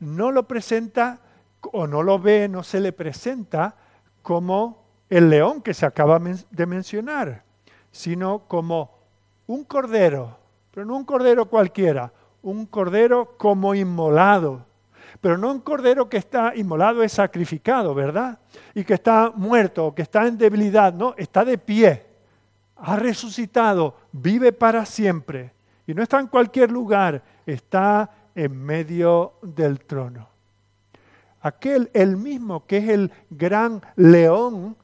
[0.00, 1.20] no lo presenta
[1.60, 3.76] o no lo ve, no se le presenta
[4.22, 7.44] como el león que se acaba de mencionar,
[7.90, 8.91] sino como
[9.52, 10.38] un cordero,
[10.70, 12.10] pero no un cordero cualquiera,
[12.40, 14.64] un cordero como inmolado.
[15.20, 18.38] Pero no un cordero que está inmolado es sacrificado, ¿verdad?
[18.74, 22.02] Y que está muerto que está en debilidad, no, está de pie,
[22.76, 25.52] ha resucitado, vive para siempre.
[25.86, 30.28] Y no está en cualquier lugar, está en medio del trono.
[31.42, 34.76] Aquel, el mismo que es el gran león,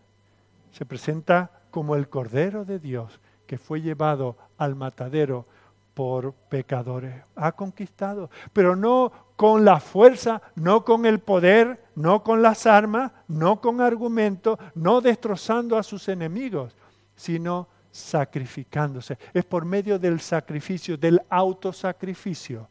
[0.73, 5.47] se presenta como el Cordero de Dios que fue llevado al matadero
[5.95, 7.25] por pecadores.
[7.35, 13.11] Ha conquistado, pero no con la fuerza, no con el poder, no con las armas,
[13.27, 16.77] no con argumentos, no destrozando a sus enemigos,
[17.17, 19.19] sino sacrificándose.
[19.33, 22.69] Es por medio del sacrificio, del autosacrificio,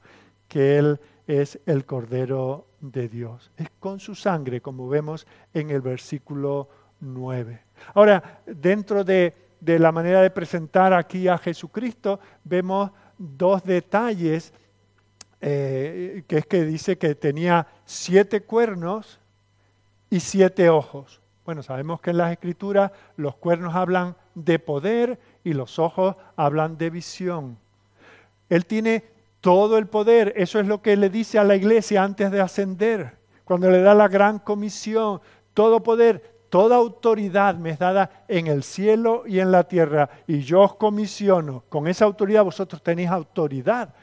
[0.48, 3.52] que Él es el Cordero de Dios.
[3.58, 7.62] Es con su sangre, como vemos en el versículo 9.
[7.96, 14.54] Ahora, dentro de, la manera de presentar aquí a Jesucristo, vemos dos detalles,
[15.42, 19.20] eh, que es que dice que tenía siete cuernos
[20.10, 21.22] y siete ojos.
[21.46, 26.78] Bueno, sabemos que en las escrituras los cuernos hablan de poder y los ojos hablan
[26.78, 27.58] de visión.
[28.50, 29.06] Él tiene
[29.42, 30.34] todo el poder.
[30.36, 33.94] Eso es lo que le dice a la iglesia antes de ascender, cuando le da
[33.94, 35.22] la gran comisión.
[35.54, 40.10] Todo poder, toda autoridad me es dada en el cielo y en la tierra.
[40.28, 41.64] Y yo os comisiono.
[41.70, 43.94] Con esa autoridad vosotros tenéis autoridad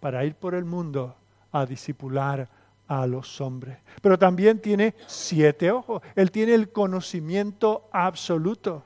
[0.00, 1.14] para ir por el mundo
[1.52, 2.48] a disipular
[2.88, 3.78] a los hombres.
[4.00, 6.02] Pero también tiene siete ojos.
[6.14, 8.84] Él tiene el conocimiento absoluto.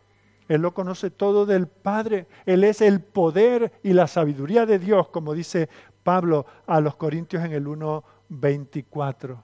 [0.48, 2.26] Él lo conoce todo del Padre.
[2.44, 5.68] Él es el poder y la sabiduría de Dios, como dice
[6.02, 9.36] Pablo a los Corintios en el 1.24.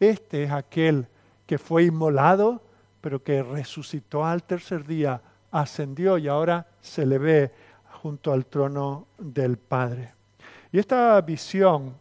[0.00, 1.06] Este es aquel
[1.46, 2.60] que fue inmolado,
[3.02, 7.52] pero que resucitó al tercer día, ascendió y ahora se le ve
[8.00, 10.14] junto al trono del Padre.
[10.70, 11.94] Y esta visión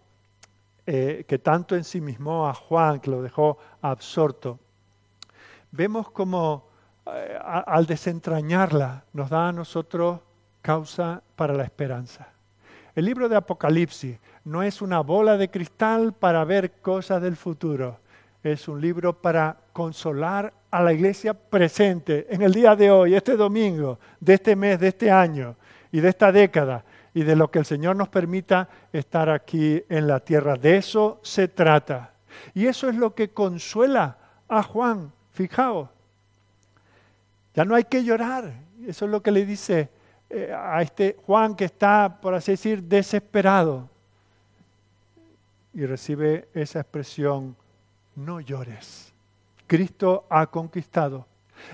[0.85, 4.59] eh, que tanto ensimismó a Juan, que lo dejó absorto,
[5.71, 6.69] vemos como
[7.05, 10.19] eh, al desentrañarla nos da a nosotros
[10.61, 12.29] causa para la esperanza.
[12.93, 17.99] El libro de Apocalipsis no es una bola de cristal para ver cosas del futuro.
[18.43, 23.35] Es un libro para consolar a la iglesia presente en el día de hoy, este
[23.35, 25.55] domingo, de este mes, de este año
[25.91, 30.07] y de esta década y de lo que el Señor nos permita estar aquí en
[30.07, 30.55] la tierra.
[30.55, 32.13] De eso se trata.
[32.53, 35.11] Y eso es lo que consuela a Juan.
[35.33, 35.89] Fijaos,
[37.53, 38.51] ya no hay que llorar.
[38.87, 39.89] Eso es lo que le dice
[40.29, 43.89] eh, a este Juan que está, por así decir, desesperado.
[45.73, 47.55] Y recibe esa expresión,
[48.15, 49.13] no llores.
[49.67, 51.27] Cristo ha conquistado.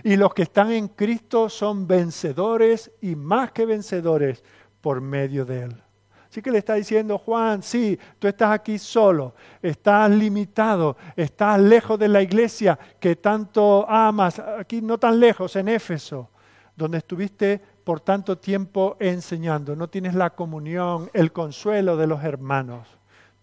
[0.03, 4.43] Y los que están en Cristo son vencedores y más que vencedores
[4.81, 5.83] por medio de Él.
[6.29, 11.97] Así que le está diciendo, Juan, sí, tú estás aquí solo, estás limitado, estás lejos
[11.97, 16.29] de la iglesia que tanto amas, aquí no tan lejos, en Éfeso,
[16.75, 22.96] donde estuviste por tanto tiempo enseñando, no tienes la comunión, el consuelo de los hermanos.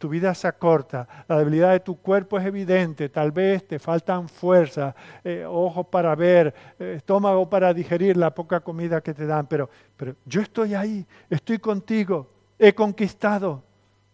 [0.05, 4.29] Tu vida se acorta, la debilidad de tu cuerpo es evidente, tal vez te faltan
[4.29, 9.47] fuerzas, eh, ojos para ver, eh, estómago para digerir la poca comida que te dan,
[9.47, 13.62] pero, pero yo estoy ahí, estoy contigo, he conquistado,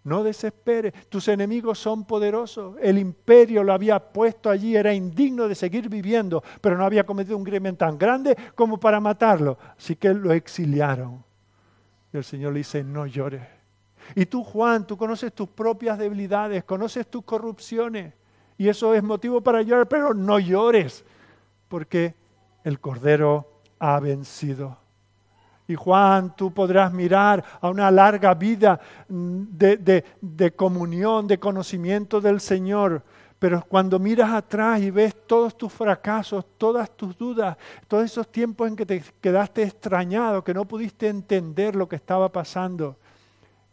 [0.04, 2.76] no desesperes, tus enemigos son poderosos.
[2.80, 7.36] El imperio lo había puesto allí, era indigno de seguir viviendo, pero no había cometido
[7.36, 9.58] un crimen tan grande como para matarlo.
[9.76, 11.24] Así que lo exiliaron.
[12.12, 13.59] Y el Señor le dice, no llores.
[14.14, 18.14] Y tú, Juan, tú conoces tus propias debilidades, conoces tus corrupciones.
[18.58, 21.04] Y eso es motivo para llorar, pero no llores,
[21.68, 22.14] porque
[22.64, 24.76] el Cordero ha vencido.
[25.70, 32.40] Y Juan, tú podrás mirar a una larga vida mm, de, comunión, de conocimiento del
[32.40, 33.02] Señor.
[33.38, 38.68] Pero cuando miras atrás y ves todos tus fracasos, todas tus dudas, todos esos tiempos
[38.68, 42.96] en que te quedaste extrañado, que no pudiste entender lo que estaba pasando,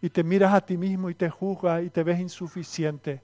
[0.02, 3.22] y te miras a ti mismo y te juzgas y te ves insuficiente,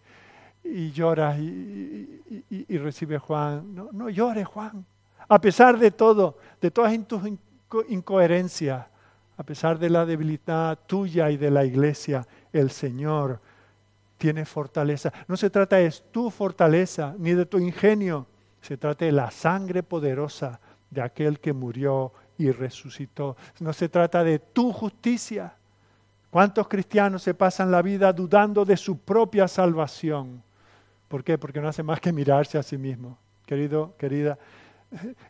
[0.63, 4.85] y lloras y, y, recibes Juan, no, no llores Juan,
[5.27, 7.21] a pesar de todo, de todas tus
[7.89, 8.87] incoherencia,
[9.35, 13.39] a pesar de la debilidad tuya y de la iglesia, el Señor
[14.17, 15.11] tiene fortaleza.
[15.27, 18.27] No se trata de tu fortaleza ni de tu ingenio,
[18.61, 20.59] se trata de la sangre poderosa
[20.89, 23.35] de aquel que murió y resucitó.
[23.59, 25.55] No se trata de tu justicia.
[26.33, 30.41] ¿Cuántos cristianos se pasan la vida dudando de su propia salvación?
[31.07, 31.37] ¿Por qué?
[31.37, 33.19] Porque no hace más que mirarse a sí mismo.
[33.45, 34.39] Querido, querida,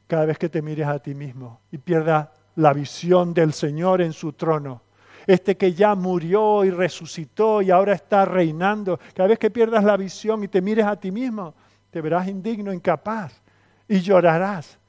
[0.07, 4.13] cada vez que te mires a ti mismo y pierdas la visión del Señor en
[4.13, 4.81] su trono,
[5.27, 8.97] este que ya murió y resucitó y ahora está reinando.
[9.13, 11.53] Cada vez que pierdas la visión y te mires a ti mismo,
[11.91, 13.41] te verás indigno, incapaz
[13.89, 14.79] y llorarás.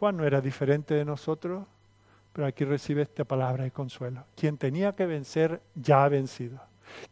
[0.00, 1.66] Juan no era diferente de nosotros,
[2.32, 4.24] pero aquí recibe esta palabra de consuelo.
[4.36, 6.60] Quien tenía que vencer ya ha vencido.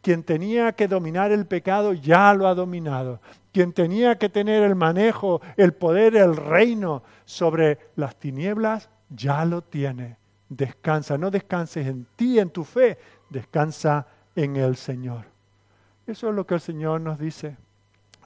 [0.01, 3.19] Quien tenía que dominar el pecado ya lo ha dominado.
[3.51, 9.61] Quien tenía que tener el manejo, el poder, el reino sobre las tinieblas, ya lo
[9.61, 10.17] tiene
[10.49, 11.17] descansa.
[11.17, 12.97] No descanses en ti, en tu fe,
[13.29, 15.25] descansa en el Señor.
[16.05, 17.57] Eso es lo que el Señor nos dice.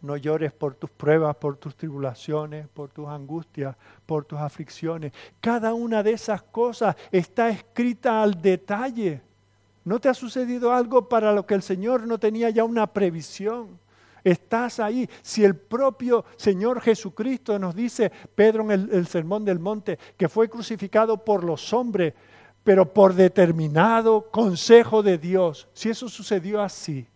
[0.01, 3.75] No llores por tus pruebas, por tus tribulaciones, por tus angustias,
[4.05, 5.13] por tus aflicciones.
[5.39, 9.21] Cada una de esas cosas está escrita al detalle.
[9.83, 13.79] ¿No te ha sucedido algo para lo que el Señor no tenía ya una previsión?
[14.23, 15.09] Estás ahí.
[15.21, 20.49] Si el propio Señor Jesucristo nos dice, Pedro en el, Sermón del Monte, que fue
[20.49, 22.13] crucificado por los hombres,
[22.63, 27.07] pero por determinado consejo de Dios, si eso sucedió así,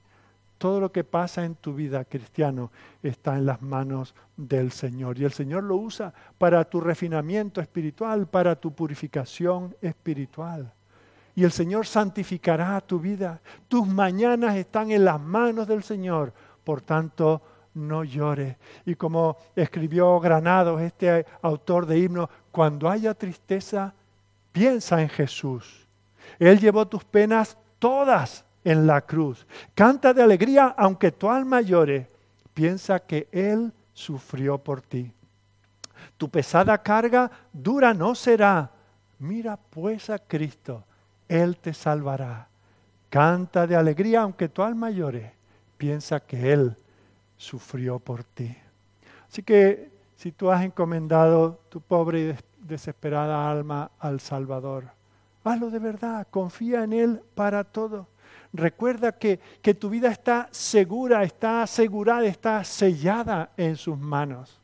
[0.58, 2.72] todo lo que pasa en tu vida, cristiano,
[3.04, 5.18] está en las manos del Señor.
[5.20, 10.72] Y el Señor lo usa para tu refinamiento espiritual, para tu purificación espiritual.
[11.36, 13.42] Y el Señor santificará tu vida.
[13.68, 16.34] Tus mañanas están en las manos del Señor
[16.66, 17.42] por tanto
[17.76, 18.58] no llores.
[18.86, 23.94] Y como escribió Granados, este autor de himno, cuando haya tristeza,
[24.52, 25.88] piensa en Jesús.
[26.40, 29.48] Él llevó tus penas todas en la cruz.
[29.74, 32.10] Canta de alegría aunque tu alma llore.
[32.54, 35.10] Piensa que Él sufrió por ti.
[36.18, 38.72] Tu pesada carga dura no será.
[39.20, 40.84] Mira pues a Cristo,
[41.30, 42.50] Él te salvará.
[43.10, 45.36] Canta de alegría aunque tu alma llore
[45.78, 46.76] piensa que Él
[47.38, 48.56] sufrió por ti.
[49.30, 54.86] Así que si tú has encomendado tu pobre y desesperada alma al Salvador,
[55.44, 58.08] hazlo de verdad, confía en Él para todo.
[58.58, 64.62] Recuerda que, que tu vida está segura, está asegurada, está sellada en sus manos.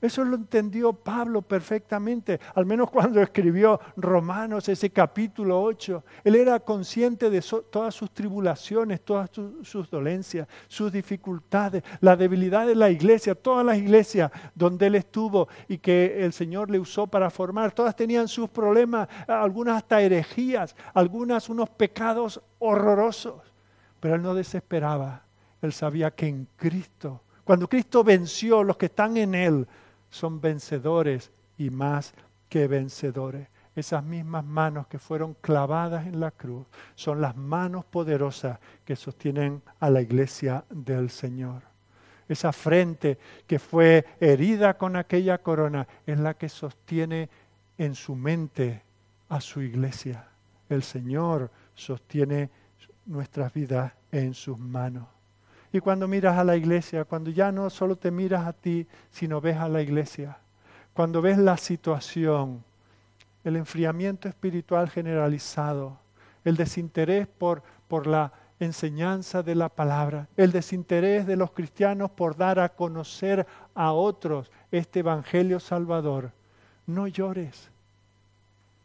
[0.00, 6.04] Eso lo entendió Pablo perfectamente, al menos cuando escribió Romanos, ese capítulo 8.
[6.22, 9.30] Él era consciente de todas sus tribulaciones, todas
[9.62, 15.48] sus dolencias, sus dificultades, la debilidad de la iglesia, todas las iglesias donde él estuvo
[15.66, 20.76] y que el Señor le usó para formar, todas tenían sus problemas, algunas hasta herejías,
[20.92, 23.40] algunas unos pecados horrorosos.
[23.98, 25.22] Pero él no desesperaba,
[25.62, 29.66] él sabía que en Cristo, cuando Cristo venció los que están en él,
[30.10, 32.14] son vencedores y más
[32.48, 33.48] que vencedores.
[33.74, 39.62] Esas mismas manos que fueron clavadas en la cruz son las manos poderosas que sostienen
[39.80, 41.62] a la iglesia del Señor.
[42.28, 47.28] Esa frente que fue herida con aquella corona es la que sostiene
[47.78, 48.82] en su mente
[49.28, 50.26] a su iglesia.
[50.68, 52.50] El Señor sostiene
[53.04, 55.15] nuestras vidas en sus manos.
[55.72, 59.40] Y cuando miras a la iglesia, cuando ya no solo te miras a ti, sino
[59.40, 60.38] ves a la iglesia,
[60.94, 62.64] cuando ves la situación,
[63.44, 65.98] el enfriamiento espiritual generalizado,
[66.44, 72.36] el desinterés por, por la enseñanza de la palabra, el desinterés de los cristianos por
[72.36, 76.32] dar a conocer a otros este Evangelio Salvador,
[76.86, 77.70] no llores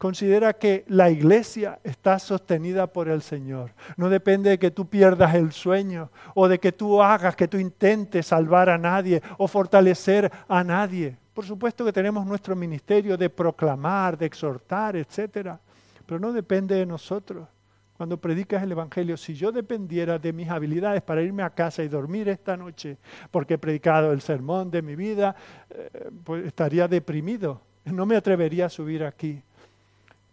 [0.02, 3.72] Considera que la iglesia está sostenida por el Señor.
[3.97, 7.60] No depende de que tú pierdas el sueño o de que tú hagas, que tú
[7.60, 11.16] intentes salvar a nadie o fortalecer a nadie.
[11.36, 15.60] Por supuesto que tenemos nuestro ministerio de proclamar, de exhortar, etcétera,
[16.08, 17.47] pero no depende de nosotros.
[17.95, 21.88] Cuando predicas el Evangelio, si yo dependiera de mis habilidades para irme a casa y
[21.88, 22.97] dormir esta noche,
[23.30, 25.36] porque he predicado el sermón de mi vida,
[25.70, 27.62] eh, pues estaría deprimido.
[27.86, 29.43] No me atrevería a subir aquí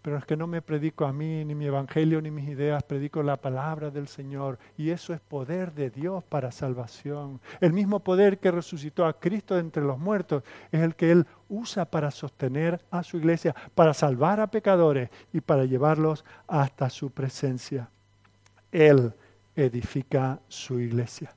[0.03, 3.23] pero es que no me predico a mí, ni mi evangelio, ni mis ideas, predico
[3.23, 4.59] la palabra del Señor.
[4.77, 7.41] Y eso es poder de Dios para salvación.
[7.61, 11.85] El mismo poder que resucitó a Cristo entre los muertos es el que Él usa
[11.85, 17.91] para sostener a su iglesia, para salvar a pecadores y para llevarlos hasta su presencia.
[18.71, 19.13] Él
[19.57, 21.35] edifica su iglesia.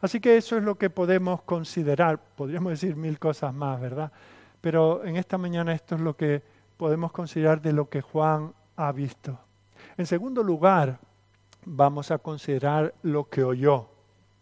[0.00, 2.20] Así que eso es lo que podemos considerar.
[2.36, 4.12] Podríamos decir mil cosas más, ¿verdad?
[4.60, 6.42] Pero en esta mañana esto es lo que
[6.82, 9.38] podemos considerar de lo que Juan ha visto.
[9.96, 10.98] En segundo lugar,
[11.64, 13.86] vamos a considerar lo que oyó,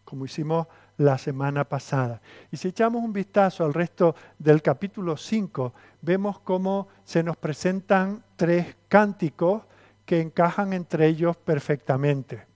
[0.07, 0.67] como hicimos
[0.97, 2.23] la semana pasada.
[2.51, 8.25] Y si echamos un vistazo al resto del capítulo 5, vemos cómo se nos presentan
[8.37, 9.65] tres cánticos
[10.07, 12.47] que encajan entre ellos perfectamente.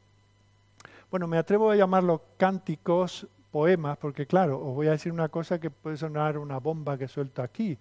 [1.11, 5.61] Bueno, me atrevo a llamarlos cánticos, poemas, porque claro, os voy a decir una cosa
[5.61, 7.79] que puede sonar una bomba que suelto aquí.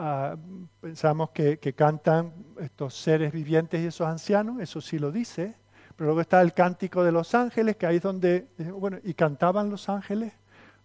[0.00, 0.36] Ah,
[0.80, 5.56] pensamos que, que cantan estos seres vivientes y esos ancianos, eso sí lo dice,
[5.96, 9.68] pero luego está el cántico de los ángeles, que ahí es donde, bueno, ¿y cantaban
[9.70, 10.32] los ángeles?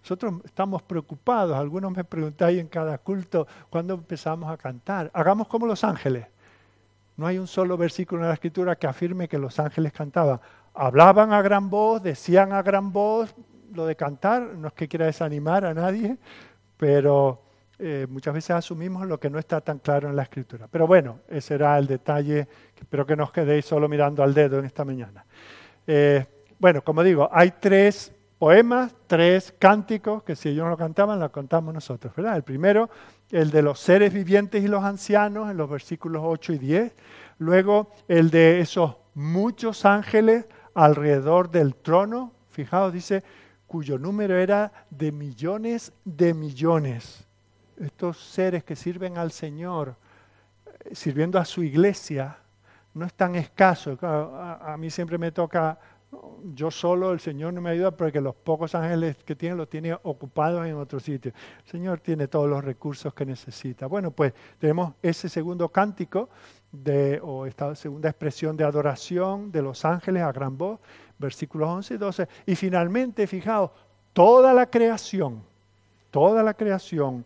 [0.01, 5.11] Nosotros estamos preocupados, algunos me preguntáis en cada culto, ¿cuándo empezamos a cantar?
[5.14, 6.26] Hagamos como los ángeles.
[7.16, 10.41] No hay un solo versículo en la escritura que afirme que los ángeles cantaban.
[10.74, 13.36] Hablaban a gran voz, decían a gran voz,
[13.72, 16.18] lo de cantar, no es que quiera desanimar a nadie,
[16.78, 17.43] pero
[17.80, 20.67] eh, muchas veces asumimos lo que no está tan claro en la escritura.
[20.69, 24.59] Pero bueno, ese era el detalle, espero que no os quedéis solo mirando al dedo
[24.59, 25.26] en esta mañana.
[25.88, 26.26] Eh,
[26.59, 31.32] bueno, como digo, hay tres poemas, tres cánticos, que si ellos no lo cantaban, lo
[31.32, 32.36] contamos nosotros, ¿verdad?
[32.36, 32.89] El primero,
[33.32, 36.93] el de los seres vivientes y los ancianos, en los versículos 8 y 10.
[37.39, 42.34] Luego, el de esos muchos ángeles alrededor del trono.
[42.49, 43.24] Fijaos, dice,
[43.65, 47.26] cuyo número era de millones de millones
[47.84, 49.95] estos seres que sirven al Señor,
[50.65, 52.38] eh, sirviendo a su iglesia,
[52.93, 53.97] no es tan escaso.
[54.01, 55.79] A, mí siempre me toca,
[56.53, 59.97] yo solo, el Señor no me ayuda porque los pocos ángeles que tiene los tiene
[60.03, 61.34] ocupados en otro sitio.
[61.65, 63.88] El Señor tiene todos los recursos que necesita.
[63.88, 66.29] Bueno, pues tenemos ese segundo cántico
[66.71, 70.79] de, o esta segunda expresión de adoración de los ángeles a gran voz,
[71.17, 72.27] versículos 11 y 12.
[72.45, 73.71] Y finalmente, fijaos,
[74.13, 75.41] toda la creación,
[76.11, 77.25] toda la creación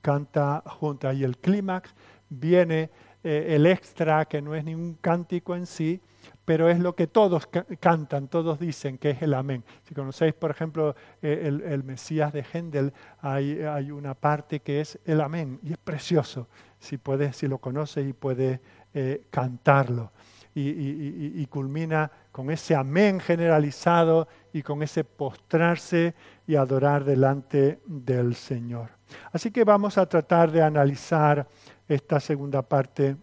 [0.00, 1.12] canta junta.
[1.12, 1.94] Y el clímax
[2.28, 2.90] viene
[3.24, 6.00] eh, el extra, que no es ningún cántico en sí,
[6.44, 7.48] pero es lo que todos
[7.80, 9.64] cantan, todos dicen que es el amén.
[9.84, 14.98] Si conocéis, por ejemplo, eh, el, Mesías de Händel, hay, hay, una parte que es
[15.04, 18.60] el amén, y es precioso, si, puedes, si lo conoces y puedes
[18.94, 20.12] eh, cantarlo.
[20.54, 24.28] y, culmina con ese amén generalizado
[24.58, 28.90] y con ese postrarse y adorar delante del Señor.
[29.30, 31.46] Así que vamos a tratar de analizar
[31.86, 33.16] esta segunda parte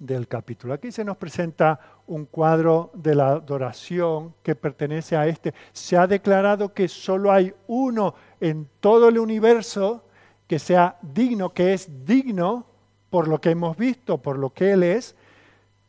[0.00, 0.74] del capítulo.
[0.74, 5.54] Aquí se nos presenta un cuadro de la adoración que pertenece a este.
[5.72, 10.04] Se ha declarado que solo hay uno en todo el universo
[10.48, 12.66] que sea digno, que es digno
[13.10, 15.14] por lo que hemos visto, por lo que Él es,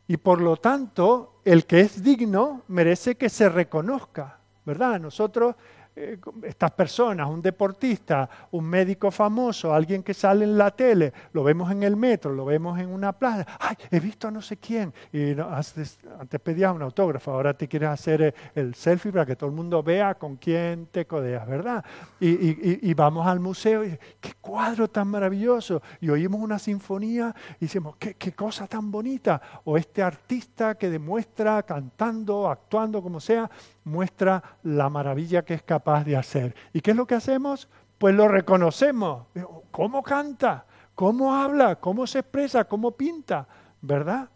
[0.06, 4.35] y por lo tanto el que es digno merece que se reconozca,
[4.66, 5.00] ¿verdad?
[5.00, 5.54] Nosotros
[5.98, 11.42] eh, estas personas, un deportista, un médico famoso, alguien que sale en la tele, lo
[11.42, 14.58] vemos en el metro, lo vemos en una plaza, ay, he visto a no sé
[14.58, 15.98] quién, y antes,
[16.44, 19.82] pedías un autógrafo, ahora te quieres hacer eh, el selfie para que todo el mundo
[19.82, 21.82] vea con quién te codeas, ¿verdad?
[22.20, 27.96] Y, vamos al museo y qué cuadro tan maravilloso, y oímos una sinfonía y decimos,
[27.98, 33.50] qué, qué cosa tan bonita, o este artista que demuestra cantando, actuando, como sea,
[33.86, 36.54] muestra la maravilla que es capaz de hacer.
[36.72, 37.68] ¿Y qué es lo que hacemos?
[37.98, 39.26] Pues lo reconocemos.
[39.70, 40.66] ¿Cómo canta?
[40.94, 41.76] ¿Cómo habla?
[41.76, 42.64] ¿Cómo se expresa?
[42.64, 43.46] ¿Cómo pinta?
[43.80, 44.28] ¿Verdad?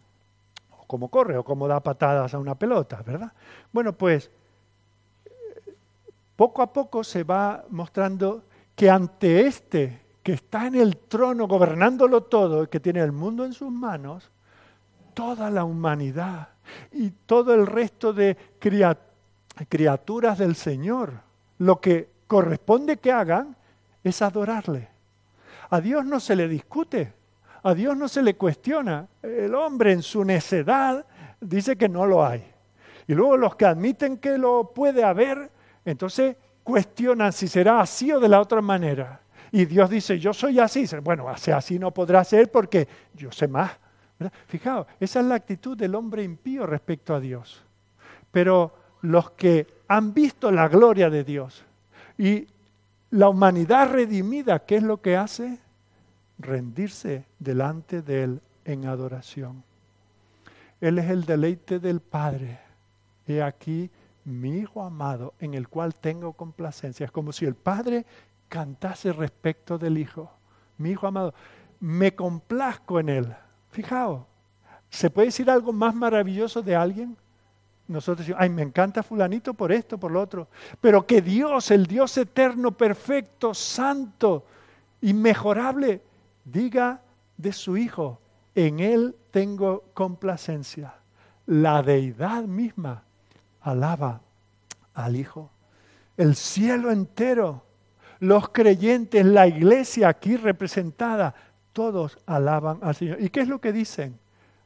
[0.71, 3.33] O cómo corre o cómo da patadas a una pelota, ¿verdad?
[3.73, 4.31] Bueno, pues
[6.37, 8.43] poco a poco se va mostrando
[8.73, 13.51] que ante este que está en el trono gobernándolo todo, que tiene el mundo en
[13.51, 14.31] sus manos,
[15.13, 16.49] toda la humanidad
[16.93, 19.10] y todo el resto de criaturas
[19.69, 21.13] criaturas del Señor,
[21.59, 23.55] lo que corresponde que hagan
[24.03, 24.89] es adorarle.
[25.69, 27.13] A Dios no se le discute,
[27.63, 29.07] a Dios no se le cuestiona.
[29.21, 31.05] El hombre en su necedad
[31.39, 32.43] dice que no lo hay.
[33.07, 35.51] Y luego los que admiten que lo puede haber,
[35.85, 39.21] entonces cuestionan si será así o de la otra manera.
[39.51, 40.85] Y Dios dice, yo soy así.
[41.03, 43.71] Bueno, así no podrá ser porque yo sé más.
[44.47, 47.63] Fijaos, esa es la actitud del hombre impío respecto a Dios.
[48.31, 51.63] Pero los que han visto la gloria de Dios.
[52.17, 52.47] Y
[53.11, 55.59] la humanidad redimida, ¿qué es lo que hace?
[56.39, 59.63] Rendirse delante de Él en adoración.
[60.79, 62.59] Él es el deleite del Padre.
[63.27, 63.89] He aquí
[64.25, 67.05] mi Hijo amado en el cual tengo complacencia.
[67.05, 68.05] Es como si el Padre
[68.49, 70.31] cantase respecto del Hijo.
[70.77, 71.33] Mi Hijo amado,
[71.79, 73.35] me complazco en Él.
[73.69, 74.25] Fijaos,
[74.89, 77.17] ¿se puede decir algo más maravilloso de alguien?
[77.91, 80.47] Nosotros decimos, ay, me encanta fulanito por esto, por lo otro.
[80.79, 84.45] Pero que Dios, el Dios eterno, perfecto, santo,
[85.01, 86.01] inmejorable,
[86.45, 87.01] diga
[87.37, 88.19] de su Hijo,
[88.55, 90.93] en Él tengo complacencia.
[91.45, 93.03] La deidad misma
[93.61, 94.21] alaba
[94.93, 95.49] al Hijo.
[96.17, 97.63] El cielo entero,
[98.19, 101.33] los creyentes, la iglesia aquí representada,
[101.73, 103.21] todos alaban al Señor.
[103.21, 104.19] ¿Y qué es lo que dicen?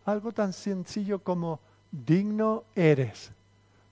[0.06, 1.60] Algo tan sencillo como
[2.04, 3.32] digno eres.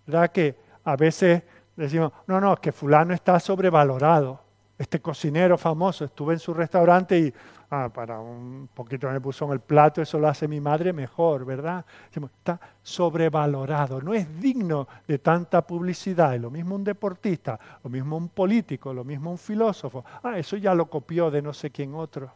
[0.05, 1.43] ¿Verdad que a veces
[1.75, 4.41] decimos, no, no, que fulano está sobrevalorado?
[4.77, 7.33] Este cocinero famoso, estuve en su restaurante y
[7.69, 11.45] ah, para un poquito me puso en el plato, eso lo hace mi madre mejor,
[11.45, 11.85] ¿verdad?
[12.11, 16.37] Está sobrevalorado, no es digno de tanta publicidad.
[16.37, 20.03] lo mismo un deportista, lo mismo un político, lo mismo un filósofo.
[20.21, 22.31] Ah, eso ya lo copió de no sé quién otro.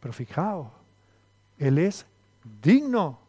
[0.00, 0.68] Pero fijaos,
[1.58, 2.06] Él es
[2.62, 3.25] digno.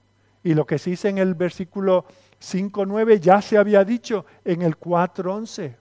[0.47, 2.05] Y lo que se dice en el versículo
[2.39, 5.75] 5.9 ya se había dicho en el 4.11.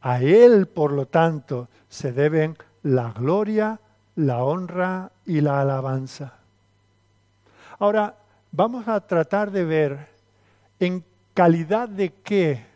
[0.00, 3.78] A Él, por lo tanto, se deben la gloria,
[4.16, 6.38] la honra y la alabanza.
[7.78, 8.16] Ahora,
[8.50, 10.08] vamos a tratar de ver
[10.80, 12.66] en calidad de qué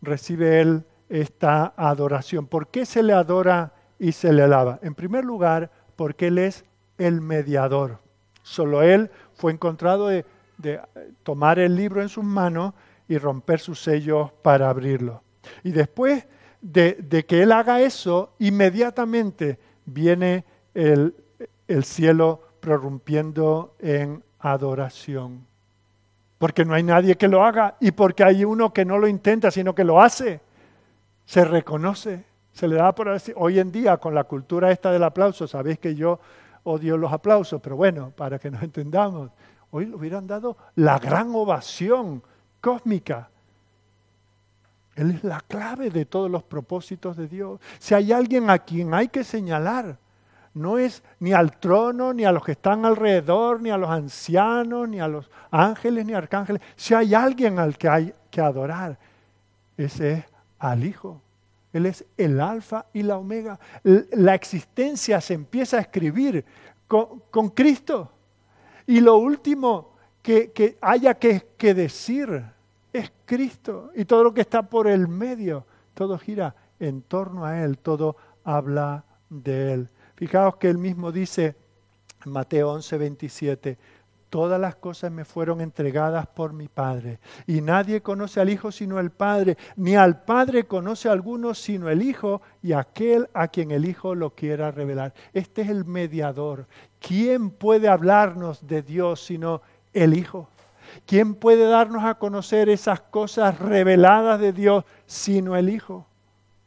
[0.00, 2.46] recibe Él esta adoración.
[2.46, 4.78] ¿Por qué se le adora y se le alaba?
[4.80, 6.64] En primer lugar, porque Él es
[6.96, 7.98] el mediador.
[8.50, 10.24] Solo Él fue encontrado de,
[11.22, 12.74] tomar el libro en sus manos
[13.06, 15.22] y romper sus sellos para abrirlo.
[15.62, 16.26] Y después
[16.60, 20.44] de, que Él haga eso, inmediatamente viene
[20.74, 21.14] el,
[21.68, 25.46] el cielo prorrumpiendo en adoración.
[26.36, 29.52] Porque no hay nadie que lo haga y porque hay uno que no lo intenta,
[29.52, 30.40] sino que lo hace.
[31.24, 33.32] Se reconoce, se le da por decir.
[33.38, 36.18] Hoy en día, con la cultura esta del aplauso, sabéis que yo
[36.64, 39.30] odio los aplausos, pero bueno, para que nos entendamos,
[39.70, 42.22] hoy le hubieran dado la gran ovación
[42.60, 43.30] cósmica
[45.00, 47.58] él es la clave de todos los propósitos de Dios.
[47.78, 49.96] Si hay alguien a quien hay que señalar,
[50.52, 54.88] no es ni al trono, ni a los que están alrededor, ni a los ancianos,
[54.88, 56.60] ni a los ángeles, ni arcángeles.
[56.76, 58.98] Si hay alguien al que hay que adorar,
[59.76, 60.24] ese es
[60.58, 61.22] al Hijo.
[61.72, 63.58] Él es el alfa y la omega.
[63.82, 66.44] La existencia se empieza a escribir
[66.86, 68.10] con, Cristo.
[68.86, 72.44] Y lo último que, haya que, decir
[72.92, 73.90] es Cristo.
[73.94, 75.64] Y todo lo que está por el medio,
[75.94, 79.88] todo gira en torno a Él, todo habla de Él.
[80.16, 81.54] Fijaos que Él mismo dice
[82.24, 83.78] en Mateo 11, 27,
[84.30, 87.18] todas las cosas me fueron entregadas por mi Padre.
[87.46, 91.90] Y nadie conoce al Hijo sino el Padre, ni al Padre conoce a alguno sino
[91.90, 95.12] el Hijo y aquel a quien el Hijo lo quiera revelar.
[95.34, 96.66] Este es el mediador.
[97.00, 99.62] ¿Quién puede hablarnos de Dios sino
[99.92, 100.48] el Hijo?
[101.06, 106.06] ¿Quién puede darnos a conocer esas cosas reveladas de Dios sino el Hijo?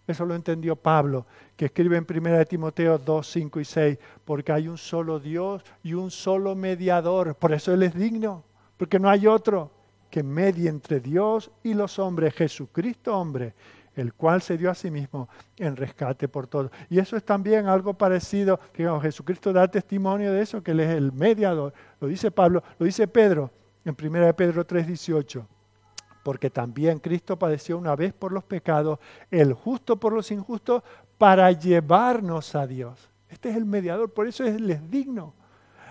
[0.06, 1.26] Eso lo entendió Pablo,
[1.56, 5.94] que escribe en 1 Timoteo 2, 5 y 6, porque hay un solo Dios y
[5.94, 7.36] un solo mediador.
[7.36, 8.44] Por eso Él es digno,
[8.76, 9.72] porque no hay otro
[10.10, 13.54] que medie entre Dios y los hombres, Jesucristo hombre,
[13.96, 16.72] el cual se dio a sí mismo en rescate por todos.
[16.90, 20.90] Y eso es también algo parecido, que Jesucristo da testimonio de eso, que Él es
[20.90, 21.74] el mediador.
[22.00, 23.52] Lo dice Pablo, lo dice Pedro
[23.86, 25.46] en 1 Pedro 3:18,
[26.24, 29.00] porque también Cristo padeció una vez por los pecados,
[29.30, 30.82] el justo por los injustos,
[31.18, 33.10] para llevarnos a Dios.
[33.30, 35.34] Este es el mediador, por eso Él es digno.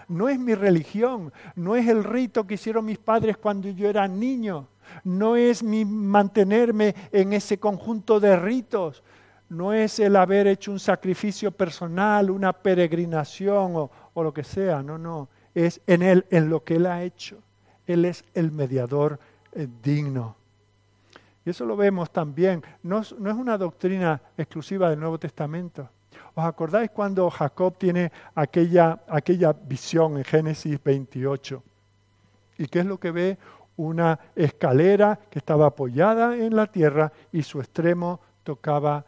[0.09, 4.09] No es mi religión, no es el rito que hicieron mis padres cuando yo era
[4.09, 4.68] niño,
[5.05, 9.03] no es mi mantenerme en ese conjunto de ritos,
[9.49, 14.83] no es el haber hecho un sacrificio personal, una peregrinación o, o lo que sea,
[14.83, 17.39] no, no, es en Él, en lo que Él ha hecho.
[17.87, 19.18] Él es el mediador
[19.53, 20.36] eh, digno.
[21.44, 22.62] Y eso lo vemos también.
[22.82, 25.88] No, es una doctrina exclusiva del Nuevo Testamento.
[26.34, 31.62] ¿Os acordáis cuando Jacob tiene aquella, aquella visión en Génesis 28?
[32.59, 33.38] ¿Y qué es lo que ve?
[33.76, 39.05] Una escalera que estaba apoyada en la tierra y su extremo tocaba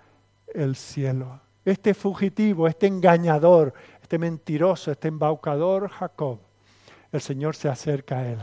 [0.52, 1.40] el cielo.
[1.64, 3.72] Este fugitivo, este engañador,
[4.02, 6.40] este mentiroso, este embaucador Jacob,
[7.12, 8.38] el Señor se acerca a él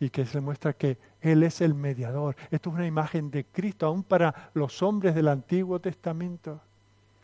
[0.00, 2.36] y que se muestra que Él es el mediador.
[2.50, 6.60] Esto es una imagen de Cristo aún para los hombres del Antiguo Testamento.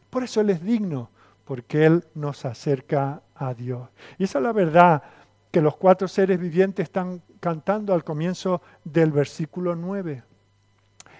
[0.09, 1.11] Por eso Él es digno,
[1.45, 3.89] porque Él nos acerca a Dios.
[4.18, 5.03] Y esa es la verdad
[5.51, 10.23] que los cuatro seres vivientes están cantando al comienzo del versículo 9.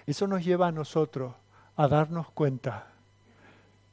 [0.05, 1.33] Eso nos lleva a nosotros
[1.75, 2.87] a darnos cuenta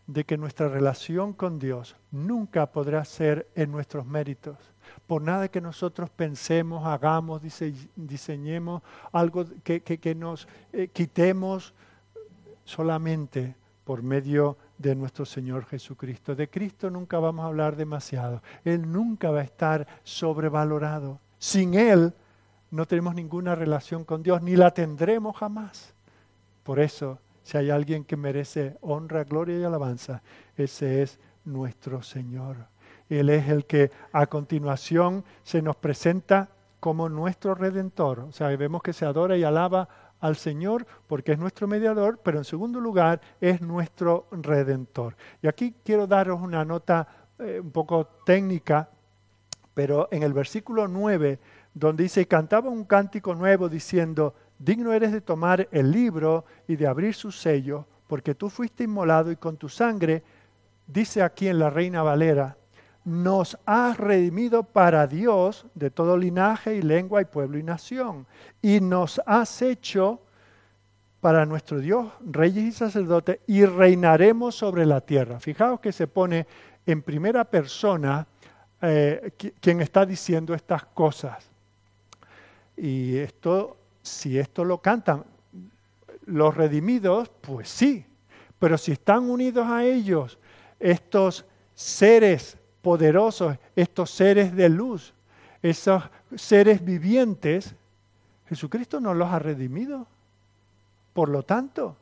[0.06, 4.56] de que nuestra relación con Dios nunca podrá ser en nuestros méritos
[5.08, 7.40] por nada que nosotros pensemos, hagamos,
[7.96, 11.72] diseñemos, algo que, nos eh, quitemos
[12.62, 16.34] solamente por medio de nuestro Señor Jesucristo.
[16.34, 18.42] De Cristo nunca vamos a hablar demasiado.
[18.66, 21.18] Él nunca va a estar sobrevalorado.
[21.38, 22.12] Sin Él
[22.70, 25.94] no tenemos ninguna relación con Dios, ni la tendremos jamás.
[26.64, 30.20] Por eso, si hay alguien que merece honra, gloria y alabanza,
[30.54, 32.56] ese es nuestro Señor.
[33.08, 36.50] Él es el que a continuación se nos presenta
[36.80, 38.20] como nuestro redentor.
[38.20, 39.88] O sea, vemos que se adora y alaba
[40.20, 45.16] al Señor porque es nuestro mediador, pero en segundo lugar es nuestro redentor.
[45.42, 48.90] Y aquí quiero daros una nota eh, un poco técnica,
[49.74, 51.38] pero en el versículo 9,
[51.72, 56.86] donde dice, cantaba un cántico nuevo diciendo, digno eres de tomar el libro y de
[56.86, 60.24] abrir su sello, porque tú fuiste inmolado y con tu sangre,
[60.86, 62.56] dice aquí en la Reina Valera,
[63.08, 68.26] nos has redimido para Dios de todo linaje y lengua y pueblo y nación.
[68.60, 70.20] Y nos has hecho
[71.20, 75.40] para nuestro Dios reyes y sacerdotes y reinaremos sobre la tierra.
[75.40, 76.46] Fijaos que se pone
[76.84, 78.26] en primera persona
[78.82, 81.48] eh, quien está diciendo estas cosas.
[82.76, 85.24] Y esto, si esto lo cantan
[86.26, 88.04] los redimidos, pues sí.
[88.58, 90.38] Pero si están unidos a ellos
[90.78, 95.14] estos seres poderosos, estos seres de luz,
[95.62, 96.02] esos
[96.36, 97.74] seres vivientes,
[98.48, 100.06] Jesucristo nos los ha redimido.
[101.12, 101.96] Por lo tanto,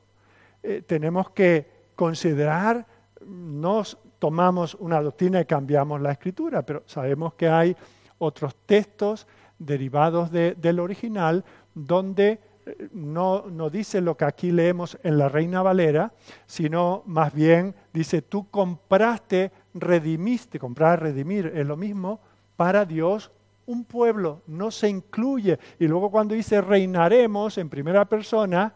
[0.62, 2.86] eh, tenemos que considerar,
[3.26, 7.76] nos tomamos una doctrina y cambiamos la escritura, pero sabemos que hay
[8.18, 9.26] otros textos
[9.58, 15.62] derivados del original donde eh, no, no, dice lo que aquí leemos en la Reina
[15.62, 16.12] Valera,
[16.46, 19.50] sino más bien dice, tú compraste
[19.80, 22.20] redimiste, comprar, redimir, es lo mismo,
[22.56, 23.30] para Dios
[23.66, 25.58] un pueblo, no se incluye.
[25.78, 28.72] Y luego cuando dice reinaremos en primera persona,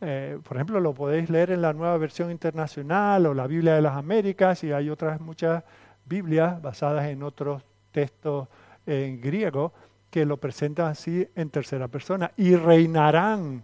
[0.00, 3.82] eh, por ejemplo, lo podéis leer en la nueva versión internacional o la Biblia de
[3.82, 5.62] las Américas y hay otras muchas
[6.04, 8.48] Biblias basadas en otros textos
[8.86, 9.72] en griego
[10.10, 13.62] que lo presentan así en tercera persona y reinarán.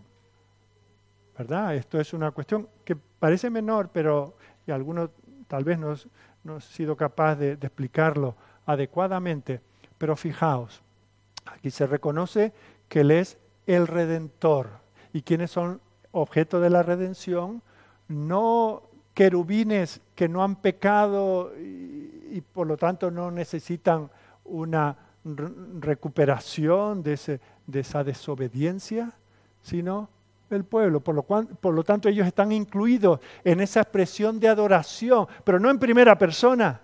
[1.37, 1.75] ¿Verdad?
[1.75, 5.11] Esto es una cuestión que parece menor, pero y algunos
[5.47, 6.09] tal vez nos,
[6.45, 8.35] no he sido capaz de, explicarlo
[8.67, 9.61] adecuadamente,
[9.99, 10.83] pero fijaos,
[11.47, 12.53] aquí se reconoce
[12.89, 14.69] que Él es el redentor.
[15.13, 15.81] ¿Y quiénes son
[16.13, 17.63] objeto de la redención?
[18.09, 18.83] No
[19.15, 24.11] querubines que no han pecado y, por lo tanto no necesitan
[24.45, 27.41] una recuperación de,
[27.73, 29.13] esa desobediencia,
[29.63, 30.09] sino
[30.51, 31.01] el pueblo.
[31.01, 35.59] Por lo, cual, por lo tanto, ellos están incluidos en esa expresión de adoración, pero
[35.59, 36.81] no en primera persona,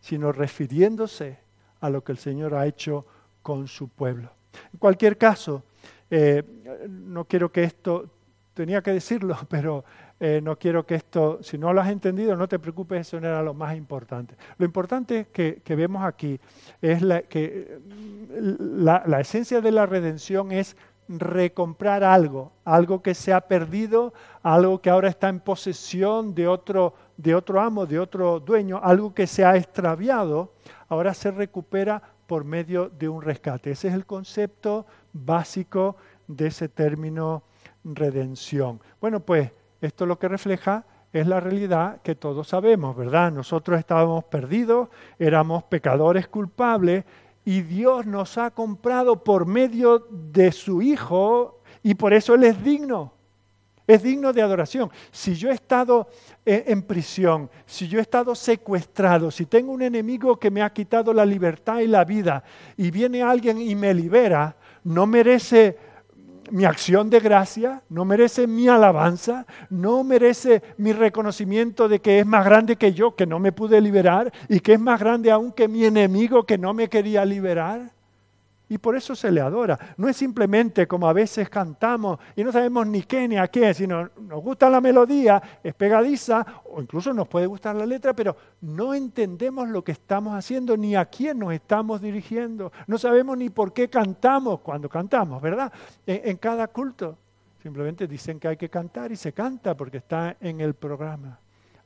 [0.00, 1.38] sino refiriéndose
[1.80, 3.06] a lo que el Señor ha hecho
[3.42, 4.30] con su pueblo.
[4.72, 5.62] En cualquier caso,
[6.10, 6.42] eh,
[6.88, 8.10] no quiero que esto,
[8.54, 9.84] tenía que decirlo, pero
[10.18, 13.26] eh, no quiero que esto, si no lo has entendido, no te preocupes, eso no
[13.26, 14.34] era lo más importante.
[14.58, 16.40] Lo importante que, que vemos aquí
[16.80, 17.78] es que
[18.30, 20.76] la esencia de la redención es
[21.08, 26.94] recomprar algo, algo que se ha perdido, algo que ahora está en posesión de otro,
[27.16, 30.52] de otro amo, de otro dueño, algo que se ha extraviado,
[30.88, 33.70] ahora se recupera por medio de un rescate.
[33.70, 35.96] Ese es el concepto básico
[36.26, 37.44] de ese término
[37.84, 38.80] redención.
[39.00, 43.32] Bueno, pues esto lo que refleja es la realidad que todos sabemos, ¿verdad?
[43.32, 44.88] Nosotros estábamos perdidos,
[45.18, 47.04] éramos pecadores culpables
[47.46, 52.62] y Dios nos ha comprado por medio de su Hijo y por eso Él es
[52.62, 53.12] digno.
[53.86, 54.90] Es digno de adoración.
[55.12, 56.08] Si yo he estado
[56.44, 60.72] eh, en prisión, si yo he estado secuestrado, si tengo un enemigo que me ha
[60.72, 62.42] quitado la libertad y la vida
[62.76, 65.78] y viene alguien y me libera, no merece
[66.50, 72.26] mi acción de gracia, no merece mi alabanza, no merece mi reconocimiento de que es
[72.26, 75.52] más grande que yo, que no me pude liberar, y que es más grande aún
[75.52, 77.95] que mi enemigo que no me quería liberar.
[78.68, 79.78] Y por eso se le adora.
[79.96, 83.72] No es simplemente como a veces cantamos y no sabemos ni qué ni a qué,
[83.72, 88.36] sino nos gusta la melodía, es pegadiza, o incluso nos puede gustar la letra, pero
[88.62, 92.72] no entendemos lo que estamos haciendo ni a quién nos estamos dirigiendo.
[92.88, 95.72] No sabemos ni por qué cantamos cuando cantamos, ¿verdad?
[96.04, 97.16] En, en cada culto.
[97.62, 101.38] Simplemente dicen que hay que cantar y se canta porque está en el programa.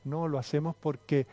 [0.03, 1.27] No, lo hacemos porque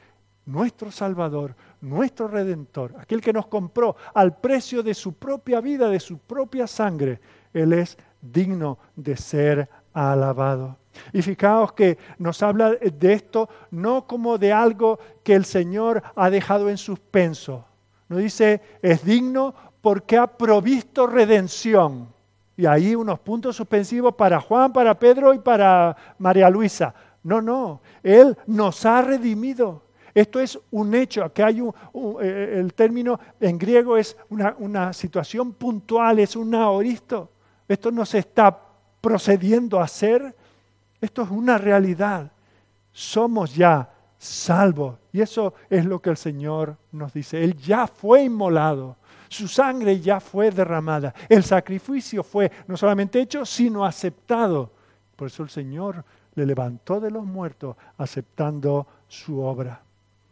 [0.49, 6.01] nuestro Salvador, nuestro Redentor, aquel que nos compró al precio de su propia vida, de
[6.01, 7.21] su propia sangre,
[7.53, 10.77] Él es digno de ser alabado.
[11.13, 16.31] Y fijaos que nos habla de esto no como de algo que el Señor ha
[16.31, 17.65] dejado en suspenso.
[18.09, 22.09] Nos dice, es digno porque ha provisto redención.
[22.57, 26.95] Y ahí unos puntos suspensivos para Juan, para Pedro y para María Luisa.
[27.23, 29.83] No, no, Él nos ha redimido.
[30.19, 31.73] Esto es un hecho, que hay un,
[32.21, 37.31] eh, el término en griego es una, una situación puntual, es un aoristo.
[37.69, 38.59] Esto no se está
[39.01, 40.35] procediendo a hacer,
[41.01, 42.33] esto es una realidad.
[42.91, 43.89] Somos ya
[44.19, 44.99] salvos.
[45.13, 47.45] Y eso es lo que el Señor nos dice.
[47.45, 48.97] Él ya fue inmolado.
[49.29, 51.15] Su sangre ya fue derramada.
[51.29, 54.73] El sacrificio fue no solamente hecho, sino aceptado.
[55.15, 56.05] Por eso el Señor
[56.35, 59.83] le levantó de los muertos aceptando su obra.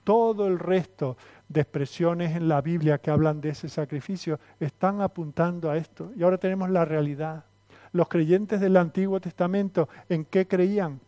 [0.06, 1.16] Todo el resto
[1.48, 6.12] de expresiones en la Biblia que hablan de ese sacrificio están apuntando a esto.
[6.14, 7.44] Y ahora tenemos la realidad.
[7.90, 11.00] Los creyentes del Antiguo Testamento, ¿en qué creían?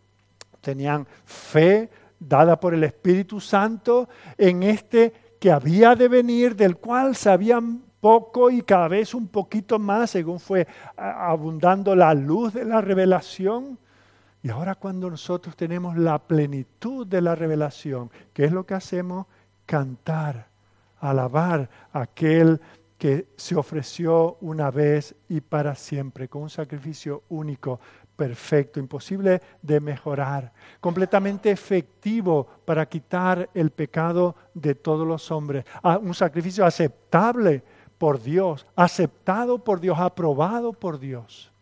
[0.60, 1.88] Tenían fe
[2.18, 8.50] dada por el Espíritu Santo en este que había de venir, del cual sabían poco
[8.50, 13.78] y cada vez un poquito más según fue abundando la luz de la revelación.
[14.42, 19.26] Y ahora cuando nosotros tenemos la plenitud de la revelación, ¿qué es lo que hacemos?
[19.66, 20.48] Cantar,
[21.00, 22.60] alabar a aquel
[22.98, 27.80] que se ofreció una vez y para siempre, con un sacrificio único,
[28.16, 35.98] perfecto, imposible de mejorar, completamente efectivo para quitar el pecado de todos los hombres, ah,
[35.98, 37.62] un sacrificio aceptable
[37.96, 41.52] por Dios, aceptado por Dios, aprobado por Dios.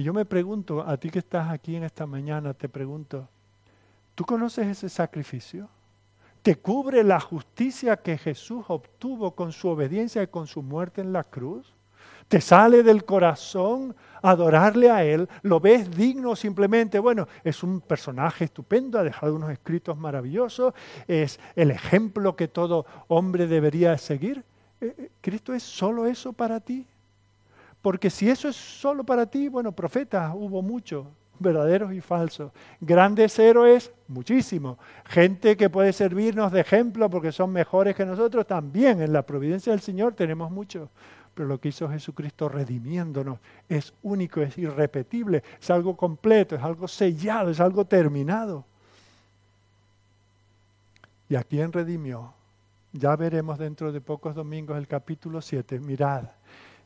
[0.00, 3.28] Y yo me pregunto, a ti que estás aquí en esta mañana, te pregunto,
[4.14, 5.68] ¿tú conoces ese sacrificio?
[6.40, 11.12] ¿Te cubre la justicia que Jesús obtuvo con su obediencia y con su muerte en
[11.12, 11.74] la cruz?
[12.28, 15.28] ¿Te sale del corazón adorarle a Él?
[15.42, 16.98] ¿Lo ves digno simplemente?
[16.98, 20.72] Bueno, es un personaje estupendo, ha dejado unos escritos maravillosos,
[21.08, 24.44] es el ejemplo que todo hombre debería seguir.
[24.80, 26.86] Eh, eh, ¿Cristo es solo eso para ti?
[27.82, 31.06] Porque si eso es solo para ti, bueno, profetas hubo muchos,
[31.38, 32.52] verdaderos y falsos.
[32.80, 34.78] Grandes héroes, muchísimos.
[35.06, 39.72] Gente que puede servirnos de ejemplo porque son mejores que nosotros, también en la providencia
[39.72, 40.88] del Señor tenemos muchos.
[41.34, 46.86] Pero lo que hizo Jesucristo redimiéndonos es único, es irrepetible, es algo completo, es algo
[46.86, 48.64] sellado, es algo terminado.
[51.28, 52.34] ¿Y a quién redimió?
[52.92, 55.78] Ya veremos dentro de pocos domingos el capítulo 7.
[55.78, 56.24] Mirad,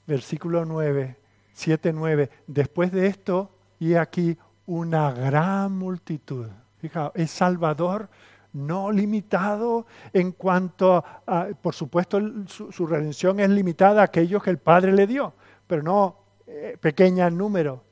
[0.06, 1.16] versículo 9,
[1.52, 2.30] 7, 9.
[2.46, 4.36] Después de esto, y aquí
[4.66, 6.46] una gran multitud.
[6.78, 8.08] Fijaos, es Salvador
[8.54, 14.58] no limitado en cuanto a, por supuesto, su, redención es limitada a aquellos que el
[14.58, 15.34] Padre le dio,
[15.66, 17.83] pero no eh, pequeña en número.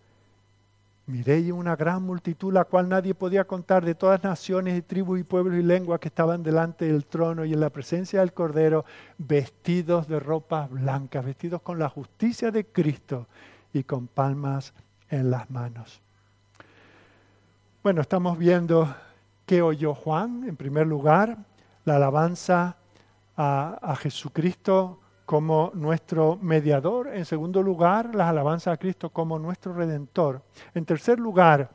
[1.07, 5.24] Miré una gran multitud, la cual nadie podía contar, de todas naciones y tribus y
[5.24, 8.84] pueblos y lenguas que estaban delante del trono y en la presencia del Cordero,
[9.18, 13.26] vestidos de ropas blancas, vestidos con la justicia de Cristo
[13.72, 14.74] y con palmas
[15.11, 16.00] en las manos.
[17.82, 18.94] Bueno, estamos viendo
[19.44, 21.36] qué oyó Juan, en primer lugar,
[21.84, 22.76] la alabanza
[23.36, 27.08] a, a Jesucristo como nuestro mediador.
[27.08, 30.42] En segundo lugar, las alabanzas a Cristo como nuestro redentor.
[30.74, 31.70] En tercer lugar,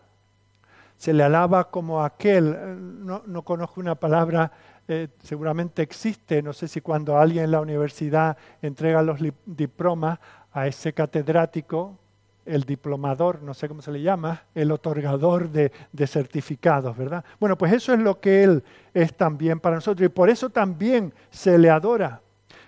[0.97, 4.51] se le alaba como aquel, no, no conozco una palabra,
[4.87, 10.19] eh, seguramente existe, no sé si cuando alguien en la universidad entrega los diplomas
[10.53, 11.97] a ese catedrático,
[12.45, 17.23] el diplomador, no sé cómo se le llama, el otorgador de, de, certificados, ¿verdad?
[17.39, 21.13] Bueno, pues eso es lo que Él es también para nosotros y por eso también
[21.29, 22.21] se le adora.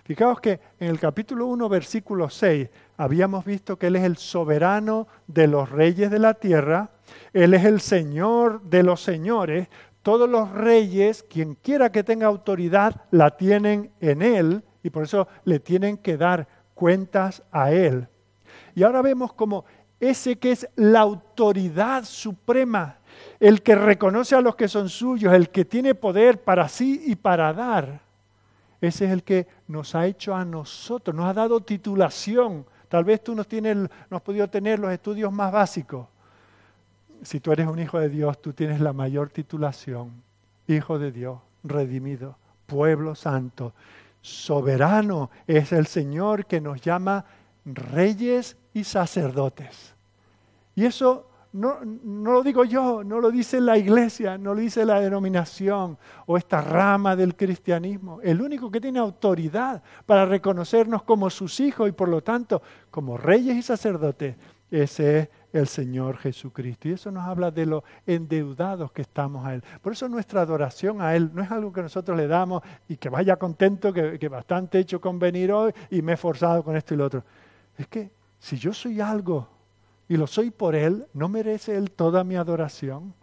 [0.09, 5.07] Fijaos que en el capítulo 1, versículo 6, habíamos visto que Él es el soberano
[5.27, 6.89] de los reyes de la tierra,
[7.31, 9.67] Él es el Señor de los señores,
[10.01, 15.27] todos los reyes, quien quiera que tenga autoridad, la tienen en Él y por eso
[15.43, 18.07] le tienen que dar cuentas a Él.
[18.73, 19.65] Y ahora vemos como
[19.99, 22.97] ese que es la autoridad suprema,
[23.39, 27.15] el que reconoce a los que son suyos, el que tiene poder para sí y
[27.15, 28.08] para dar,
[28.81, 32.65] ese es el que nos ha hecho a nosotros, nos ha dado titulación.
[32.87, 36.07] Tal vez tú no, tienes, has podido tener los estudios más básicos.
[37.21, 40.11] Si tú eres un hijo de Dios, tú tienes la mayor titulación.
[40.67, 43.73] Hijo de Dios, redimido, pueblo santo,
[44.21, 47.25] soberano es el Señor que nos llama
[47.65, 49.93] reyes y sacerdotes.
[50.75, 54.85] Y eso no, no, lo digo yo, no lo dice la iglesia, no lo dice
[54.85, 55.97] la denominación
[56.27, 58.19] o esta rama del cristianismo.
[58.21, 63.17] El único que tiene autoridad para reconocernos como sus hijos y por lo tanto como
[63.17, 64.35] reyes y sacerdotes,
[64.69, 66.87] ese es el Señor Jesucristo.
[66.87, 69.63] Y eso nos habla de lo endeudados que estamos a Él.
[69.81, 73.09] Por eso nuestra adoración a Él no es algo que nosotros le damos y que
[73.09, 76.93] vaya contento, que, que bastante hecho con venir hoy y me he esforzado con esto
[76.93, 77.23] y lo otro.
[77.75, 79.58] Es que si yo soy algo
[80.09, 83.13] y lo soy por Él, ¿no merece Él toda mi adoración?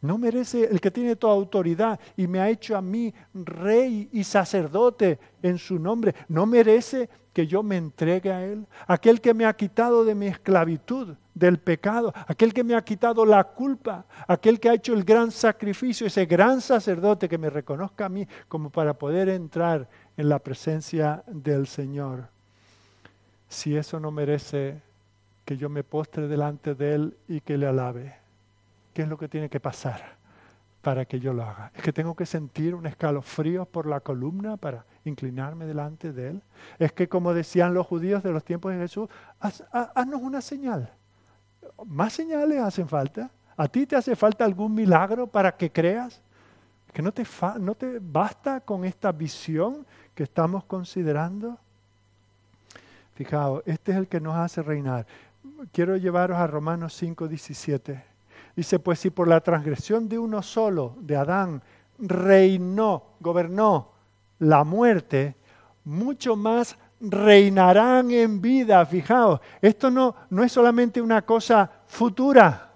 [0.00, 4.24] No merece el que tiene toda autoridad y me ha hecho a mí rey y
[4.24, 6.14] sacerdote en su nombre.
[6.28, 8.66] No merece que yo me entregue a Él.
[8.86, 12.12] Aquel que me ha quitado de mi esclavitud, del pecado.
[12.26, 14.04] Aquel que me ha quitado la culpa.
[14.26, 16.06] Aquel que ha hecho el gran sacrificio.
[16.06, 21.22] Ese gran sacerdote que me reconozca a mí como para poder entrar en la presencia
[21.28, 22.28] del Señor.
[23.48, 24.82] Si eso no merece
[25.44, 28.14] que yo me postre delante de Él y que le alabe.
[28.94, 30.16] ¿Qué es lo que tiene que pasar
[30.82, 31.72] para que yo lo haga?
[31.74, 36.42] ¿Es que tengo que sentir un escalofrío por la columna para inclinarme delante de Él?
[36.78, 39.08] Es que como decían los judíos de los tiempos de Jesús,
[39.40, 40.92] haznos una señal.
[41.86, 43.30] ¿Más señales hacen falta?
[43.56, 46.20] ¿A ti te hace falta algún milagro para que creas?
[46.92, 47.24] ¿Que no te,
[47.60, 51.58] no te basta con esta visión que estamos considerando?
[53.14, 55.06] Fijaos, este es el que nos hace reinar.
[55.70, 58.04] Quiero llevaros a Romanos 5, 17.
[58.56, 61.62] Dice, pues si por la transgresión de uno solo, de Adán,
[61.98, 63.92] reinó, gobernó
[64.40, 65.36] la muerte,
[65.84, 68.84] mucho más reinarán en vida.
[68.86, 72.70] Fijaos, esto no, no es solamente una cosa futura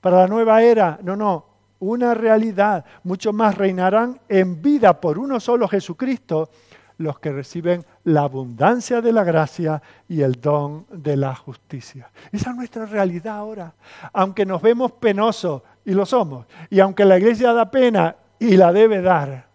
[0.00, 1.46] para la nueva era, no, no,
[1.80, 2.84] una realidad.
[3.04, 6.50] Mucho más reinarán en vida por uno solo Jesucristo
[6.98, 12.10] los que reciben la abundancia de la gracia y el don de la justicia.
[12.30, 13.72] Esa es nuestra realidad ahora.
[14.12, 18.72] Aunque nos vemos penosos, y lo somos, y aunque la iglesia da pena y la
[18.72, 19.48] debe dar,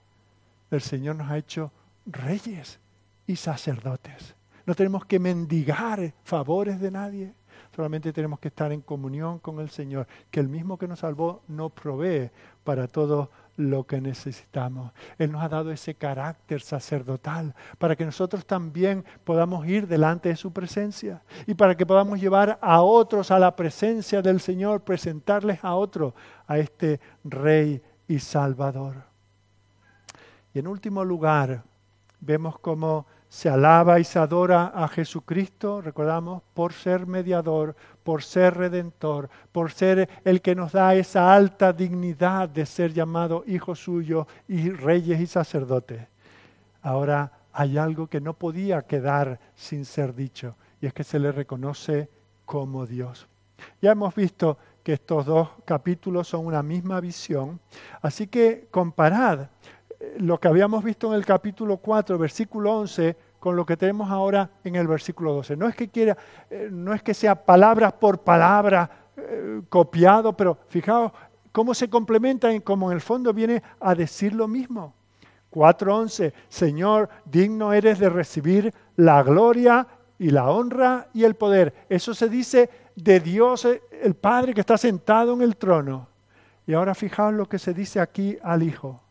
[0.72, 1.72] el Señor nos ha hecho
[2.08, 2.80] reyes
[3.28, 4.36] y sacerdotes.
[4.66, 7.34] No tenemos que mendigar favores de nadie.
[7.76, 11.44] Solamente tenemos que estar en comunión con el Señor, que el mismo que nos salvó
[11.48, 12.30] nos provee
[12.64, 14.92] para todo lo que necesitamos.
[15.18, 20.36] Él nos ha dado ese carácter sacerdotal para que nosotros también podamos ir delante de
[20.36, 25.64] su presencia y para que podamos llevar a otros a la presencia del Señor, presentarles
[25.64, 26.14] a otros
[26.48, 29.04] a este Rey y Salvador.
[30.54, 31.64] Y en último lugar,
[32.20, 38.56] vemos cómo se alaba y se adora a Jesucristo, recordamos, por ser mediador, por ser
[38.56, 44.28] redentor, por ser el que nos da esa alta dignidad de ser llamado hijo suyo
[44.48, 46.02] y reyes y sacerdotes.
[46.82, 51.32] Ahora hay algo que no podía quedar sin ser dicho, y es que se le
[51.32, 52.10] reconoce
[52.46, 53.28] como Dios.
[53.82, 57.60] Ya hemos visto que estos dos capítulos son una misma visión,
[58.02, 59.48] así que comparad
[60.18, 64.50] lo que habíamos visto en el capítulo 4, versículo 11, con lo que tenemos ahora
[64.64, 65.58] en el versículo 12.
[65.58, 66.18] No es que, quiera,
[66.50, 71.12] eh, no es que sea palabra por palabra eh, copiado, pero fijaos
[71.52, 74.94] cómo se complementa y cómo en el fondo viene a decir lo mismo.
[75.52, 79.86] 4.11, Señor, digno eres de recibir la gloria
[80.18, 81.74] y la honra y el poder.
[81.90, 86.08] Eso se dice de Dios, eh, el Padre que está sentado en el trono.
[86.66, 89.04] Y ahora fijaos lo que se dice aquí al Hijo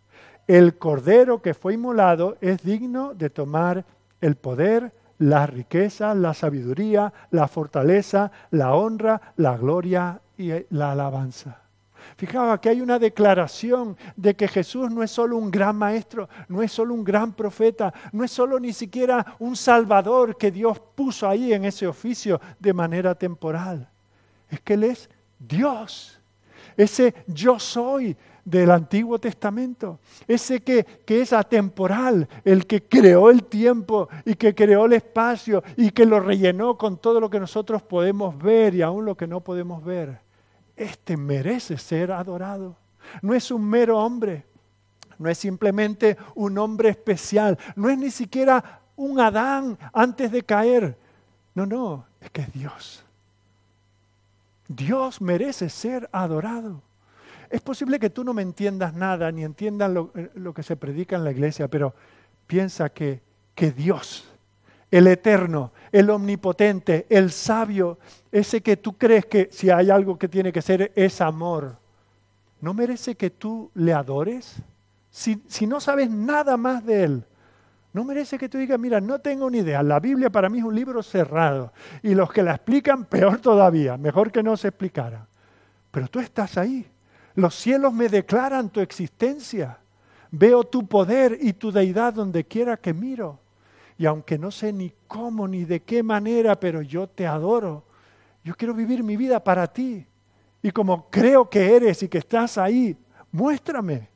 [0.47, 3.85] el cordero que fue inmolado es digno de tomar
[4.23, 11.59] el poder, la riqueza, la sabiduría, la fortaleza, la honra, la gloria y la alabanza.
[12.16, 16.62] Fijaos, aquí hay una declaración de que Jesús no es solo un gran maestro, no
[16.62, 21.29] es solo un gran profeta, no es solo ni siquiera un salvador que Dios puso
[21.29, 23.89] ahí en ese oficio de manera temporal.
[24.49, 25.09] Es que Él es
[25.39, 26.20] Dios.
[26.77, 33.45] Ese yo soy del Antiguo Testamento, ese que, que, es atemporal, el que creó el
[33.45, 37.82] tiempo y que creó el espacio y que lo rellenó con todo lo que nosotros
[37.82, 40.20] podemos ver y aún lo que no podemos ver.
[40.76, 42.76] Este merece ser adorado.
[43.20, 44.45] No es un mero hombre,
[45.18, 50.99] no es simplemente un hombre especial, no es ni siquiera un Adán antes de caer.
[51.55, 53.05] No, no, es que es Dios.
[54.68, 56.80] Dios merece ser adorado.
[57.53, 61.16] Es posible que tú no me entiendas nada, ni entiendas eh, lo, que se predica
[61.16, 61.94] en la iglesia, pero
[62.46, 63.20] piensa que,
[63.55, 64.24] que Dios,
[64.90, 67.98] el eterno, el omnipotente, el sabio,
[68.32, 71.76] ese que tú crees que si hay algo que tiene que ser es amor,
[72.62, 74.57] ¿no merece que tú le adores?
[75.11, 77.24] Si, si, no sabes nada más de Él,
[77.92, 80.64] ¿no merece que tú digas, mira, no tengo ni idea, la Biblia para mí es
[80.64, 85.26] un libro cerrado y los que la explican, peor todavía, mejor que no se explicara.
[85.90, 86.86] Pero tú estás ahí
[87.35, 89.78] los cielos me declaran tu existencia.
[90.30, 93.39] Veo tu poder y tu deidad donde quiera que miro.
[93.99, 97.85] Y aunque no sé ni cómo ni de qué manera, pero yo te adoro.
[98.45, 100.07] Yo quiero vivir mi vida para ti.
[100.62, 102.97] Y como creo que eres y que estás ahí,
[103.30, 104.09] muéstrame.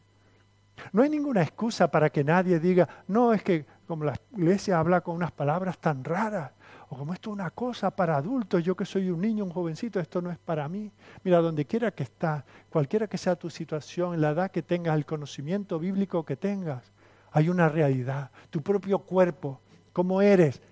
[0.93, 5.01] No hay ninguna excusa para que nadie diga, no, es que como la iglesia habla
[5.01, 6.53] con unas palabras tan raras,
[6.89, 9.99] O como esto es una cosa para adultos, yo que soy un niño, un jovencito,
[9.99, 10.91] esto no es para mí.
[11.25, 15.05] Mira, donde quiera que estás, cualquiera que sea tu situación, la edad que tengas, el
[15.05, 16.93] conocimiento bíblico que tengas,
[17.33, 18.31] hay una realidad.
[18.51, 19.61] Tu propio cuerpo,
[19.93, 20.63] cómo eres,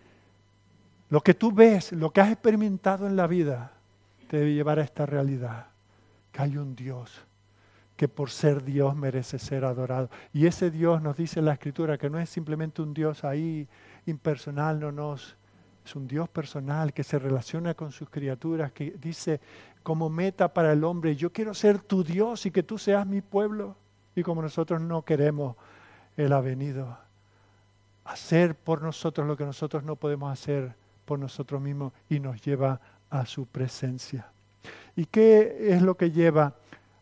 [1.10, 3.72] lo que tú ves, lo que has experimentado en la vida,
[4.28, 5.66] te debe llevar a esta realidad,
[6.30, 7.24] que hay un Dios
[7.96, 10.10] que por ser Dios merece ser adorado.
[10.32, 13.68] Y ese Dios nos dice la Escritura que no es simplemente un Dios ahí
[14.06, 15.36] impersonal, no nos
[15.85, 19.41] es un Dios personal que se relaciona con sus criaturas, que dice
[19.82, 23.20] como meta para el hombre, yo quiero ser tu Dios y que tú seas mi
[23.20, 23.76] pueblo.
[24.16, 25.57] Y como nosotros no queremos,
[26.16, 27.05] Él ha venido a
[28.05, 30.74] hacer por nosotros lo que nosotros no podemos hacer
[31.05, 32.80] por nosotros mismos y nos lleva
[33.11, 34.26] a su presencia.
[34.97, 36.55] ¿Y qué es lo que lleva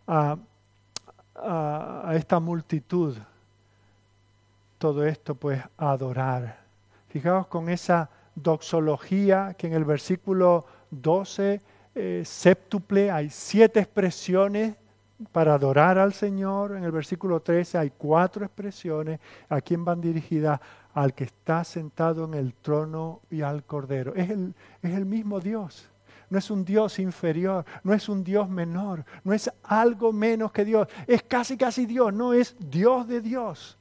[0.09, 0.37] a,
[1.37, 3.17] a, esta multitud?
[4.79, 6.59] Todo esto pues a adorar.
[7.09, 11.61] Fijaos con esa doxología que en el versículo 12,
[11.95, 14.75] eh, séptuple, hay siete expresiones
[15.31, 16.77] para adorar al Señor.
[16.77, 19.21] En el versículo 13 hay cuatro expresiones.
[19.49, 20.61] ¿A quién van dirigidas?
[20.95, 24.15] Al que está sentado en el trono y al Cordero.
[24.15, 25.89] Es el, es el mismo Dios.
[26.29, 30.65] No es un Dios inferior, no es un Dios menor, no es algo menos que
[30.65, 30.89] Dios.
[31.07, 33.77] Es casi, casi Dios, no es Dios de Dios.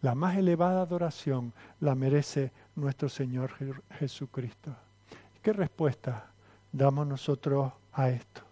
[0.00, 3.52] La más elevada adoración la merece nuestro Señor
[3.98, 4.74] Jesucristo.
[5.42, 6.26] ¿Qué respuesta
[6.72, 8.42] damos nosotros a esto?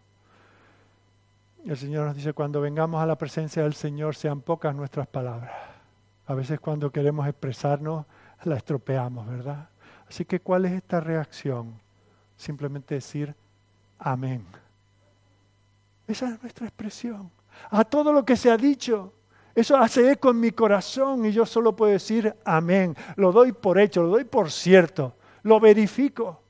[1.65, 5.53] El Señor nos dice, cuando vengamos a la presencia del Señor, sean pocas nuestras palabras.
[6.27, 8.07] A veces cuando queremos expresarnos,
[8.45, 9.69] la estropeamos, ¿verdad?
[10.09, 11.75] Así que, ¿cuál es esta reacción?
[12.37, 13.35] Simplemente decir,
[13.99, 14.45] amén.
[16.07, 17.31] Esa es nuestra expresión.
[17.71, 19.13] A todo lo que se ha dicho,
[19.57, 22.95] eso hace eco en mi corazón y yo solo puedo decir amén.
[23.17, 26.43] Lo doy por hecho, lo doy por cierto, lo verifico.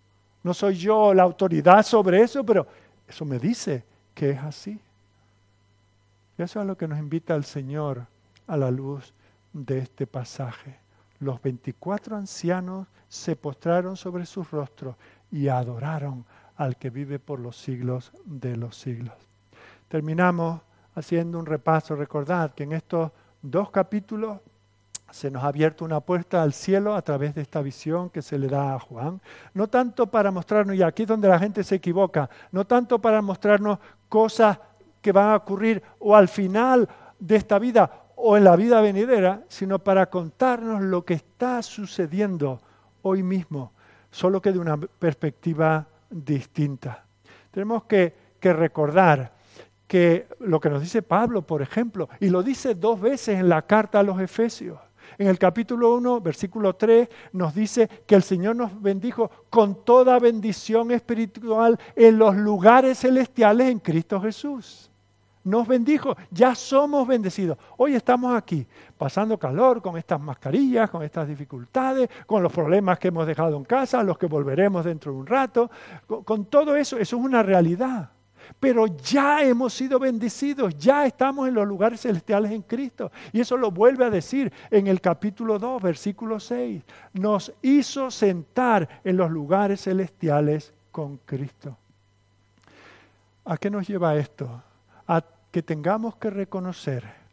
[0.43, 2.67] No soy yo la autoridad sobre eso, pero
[3.07, 4.81] eso me dice que es así.
[6.37, 8.05] Y eso es lo que nos invita el Señor
[8.49, 9.15] a la luz
[9.53, 10.77] de este pasaje.
[11.21, 14.97] Los 24 ancianos se postraron sobre sus rostros
[15.31, 16.25] y adoraron
[16.57, 19.15] al que vive por los siglos de los siglos.
[19.87, 20.61] Terminamos
[20.97, 24.41] haciendo un repaso, recordad que en estos dos capítulos
[25.11, 28.39] se nos ha abierto una puerta al cielo a través de esta visión que se
[28.39, 29.21] le da a Juan.
[29.55, 33.23] No tanto para mostrarnos, y aquí es donde la gente se equivoca, no tanto para
[33.23, 33.79] mostrarnos
[34.09, 34.59] cosas
[35.01, 36.89] que van a ocurrir o al final
[37.21, 42.61] de esta vida o en la vida venidera, sino para contarnos lo que está sucediendo
[43.03, 43.73] hoy mismo,
[44.11, 47.05] solo que de una perspectiva distinta.
[47.51, 49.36] Tenemos que, que recordar
[49.87, 53.63] que lo que nos dice Pablo, por ejemplo, y lo dice dos veces en la
[53.63, 54.79] carta a los Efesios.
[55.19, 60.19] En el capítulo 1, versículo 3, nos dice que el Señor nos bendijo con toda
[60.19, 64.91] bendición espiritual en los lugares celestiales en Cristo Jesús.
[65.45, 67.57] Nos bendijo, ya somos bendecidos.
[67.77, 68.67] Hoy estamos aquí,
[68.99, 73.65] pasando calor con estas mascarillas, con estas dificultades, con los problemas que hemos dejado en
[73.65, 75.71] casa, los que volveremos dentro de un rato.
[76.09, 78.11] Con, con todo eso, eso es una realidad.
[78.59, 83.11] Pero ya hemos sido bendecidos, ya estamos en los lugares celestiales en Cristo.
[83.33, 86.83] Y eso lo vuelve a decir en el capítulo 2, versículo 6.
[87.15, 91.77] Nos hizo sentar en los lugares celestiales con Cristo.
[93.45, 94.63] ¿A qué nos lleva esto?
[95.07, 97.27] A que tengamos que reconocer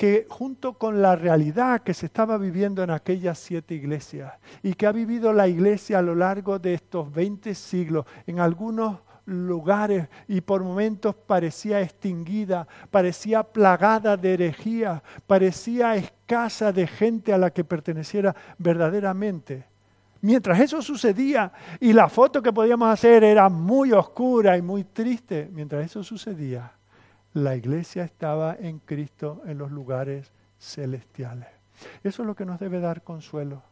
[0.00, 4.32] que junto con la realidad que se estaba viviendo en aquellas siete iglesias
[4.62, 9.00] y que ha vivido la iglesia a lo largo de estos 20 siglos, en algunos
[9.26, 17.38] lugares y por momentos parecía extinguida, parecía plagada de herejía, parecía escasa de gente a
[17.38, 19.64] la que perteneciera verdaderamente.
[20.22, 25.48] Mientras eso sucedía y la foto que podíamos hacer era muy oscura y muy triste,
[25.52, 26.72] mientras eso sucedía,
[27.32, 31.48] la iglesia estaba en Cristo en los lugares celestiales.
[32.04, 33.62] Eso es lo que nos debe dar consuelo.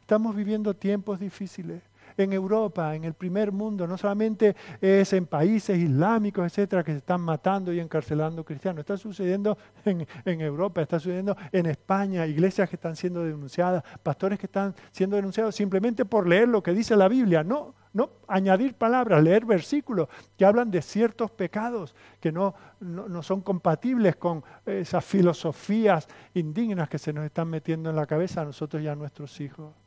[0.00, 1.82] Estamos viviendo tiempos difíciles
[2.16, 6.98] en Europa, en el primer mundo, no solamente es en países islámicos, etcétera, que se
[6.98, 8.80] están matando y encarcelando cristianos.
[8.80, 14.38] Está sucediendo en, en, Europa, está sucediendo en España, iglesias que están siendo denunciadas, pastores
[14.38, 17.44] que están siendo denunciados simplemente por leer lo que dice la Biblia.
[17.44, 23.22] No, no añadir palabras, leer versículos que hablan de ciertos pecados que no, no, no,
[23.22, 28.44] son compatibles con esas filosofías indignas que se nos están metiendo en la cabeza a
[28.44, 29.81] nosotros y a nuestros hijos.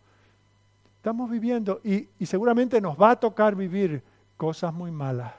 [1.06, 4.02] Estamos viviendo y, seguramente nos va a tocar vivir
[4.36, 5.32] cosas muy malas.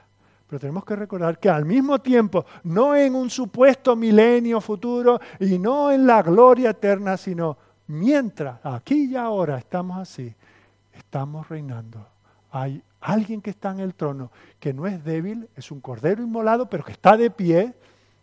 [0.47, 5.59] Pero tenemos que recordar que al mismo tiempo, no en un supuesto milenio futuro y
[5.59, 7.57] no en la gloria eterna, sino
[7.87, 10.33] mientras aquí y ahora estamos así,
[10.93, 12.07] estamos reinando
[12.49, 14.31] hay alguien que está en el trono,
[14.61, 17.73] que no es débil, es un cordero inmolado, pero que está de pie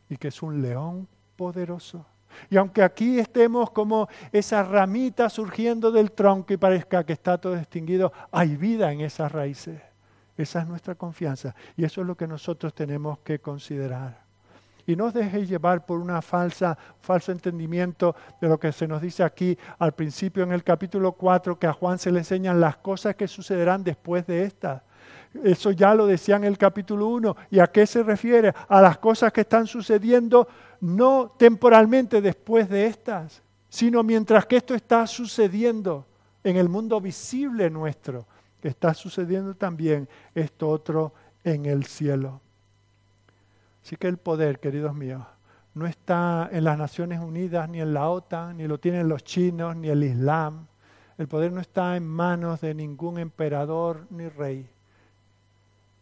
[0.08, 1.06] y que es un león
[1.36, 2.06] poderoso.
[2.50, 7.56] Y aunque aquí estemos como esa ramita surgiendo del tronco y parezca que está todo
[7.56, 9.80] extinguido, hay vida en esas raíces.
[10.36, 11.54] Esa es nuestra confianza.
[11.76, 14.24] Y eso es lo que nosotros tenemos que considerar.
[14.86, 19.00] Y no os dejéis llevar por una falsa, falso entendimiento de lo que se nos
[19.00, 22.76] dice aquí al principio en el capítulo 4, que a Juan se le enseñan las
[22.76, 24.82] cosas que sucederán después de estas.
[25.42, 27.36] Eso ya lo decía en el capítulo 1.
[27.50, 28.54] ¿Y a qué se refiere?
[28.68, 30.46] A las cosas que están sucediendo
[30.80, 36.06] no temporalmente después de estas, sino mientras que esto está sucediendo
[36.44, 38.26] en el mundo visible nuestro,
[38.62, 41.12] está sucediendo también esto otro
[41.42, 42.40] en el cielo.
[43.82, 45.22] Así que el poder, queridos míos,
[45.74, 49.76] no está en las Naciones Unidas, ni en la OTAN, ni lo tienen los chinos,
[49.76, 50.66] ni el Islam.
[51.18, 54.68] El poder no está en manos de ningún emperador ni rey.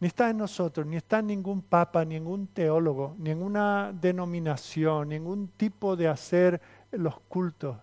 [0.02, 3.92] Ni está en nosotros, ni está en ningún papa, ni ningún teólogo, ni en una
[3.92, 6.60] denominación, ningún tipo de hacer
[6.90, 7.76] los cultos.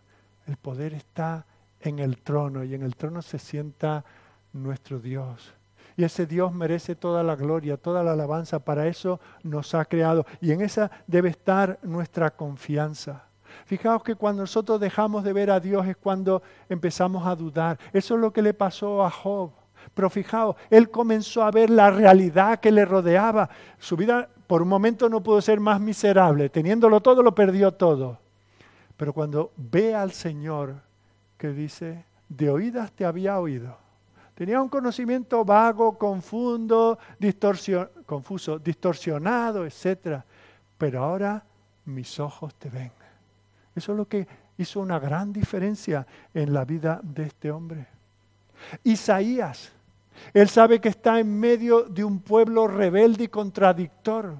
[0.45, 1.45] El poder está
[1.79, 4.03] en el trono y en el trono se sienta
[4.51, 5.53] nuestro Dios.
[5.95, 8.59] Y ese Dios merece toda la gloria, toda la alabanza.
[8.59, 10.25] Para eso nos ha creado.
[10.41, 13.23] Y en esa debe estar nuestra confianza.
[13.63, 17.79] Fijaos que cuando nosotros dejamos de ver a Dios es cuando empezamos a dudar.
[17.93, 19.58] Eso es lo que le pasó a Job.
[19.93, 23.49] Pero fijaos, él comenzó a ver la realidad que le rodeaba.
[23.77, 26.49] Su vida por un momento no pudo ser más miserable.
[26.49, 28.19] Teniéndolo todo, lo perdió todo.
[28.97, 30.75] Pero cuando ve al Señor
[31.37, 33.89] que dice, de oídas te había oído
[34.39, 36.97] Tenía un conocimiento vago, confundo,
[38.05, 40.21] confuso, distorsionado, etc.
[40.77, 41.43] Pero ahora
[41.83, 42.89] mis ojos te ven.
[43.75, 44.25] Eso es lo que
[44.57, 47.85] hizo una gran diferencia en la vida de este hombre.
[48.85, 49.73] Isaías,
[50.33, 54.35] él sabe que está en medio de un pueblo rebelde y contradictor.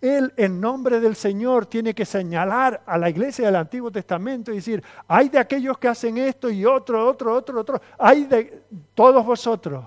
[0.00, 4.56] Él, en nombre del Señor, tiene que señalar a la iglesia del Antiguo Testamento y
[4.56, 8.62] decir, hay de aquellos que hacen esto y otro, otro, otro, otro, hay de
[8.94, 9.84] todos vosotros.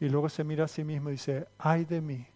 [0.00, 2.26] Y luego se mira a sí mismo y dice, hay de mí.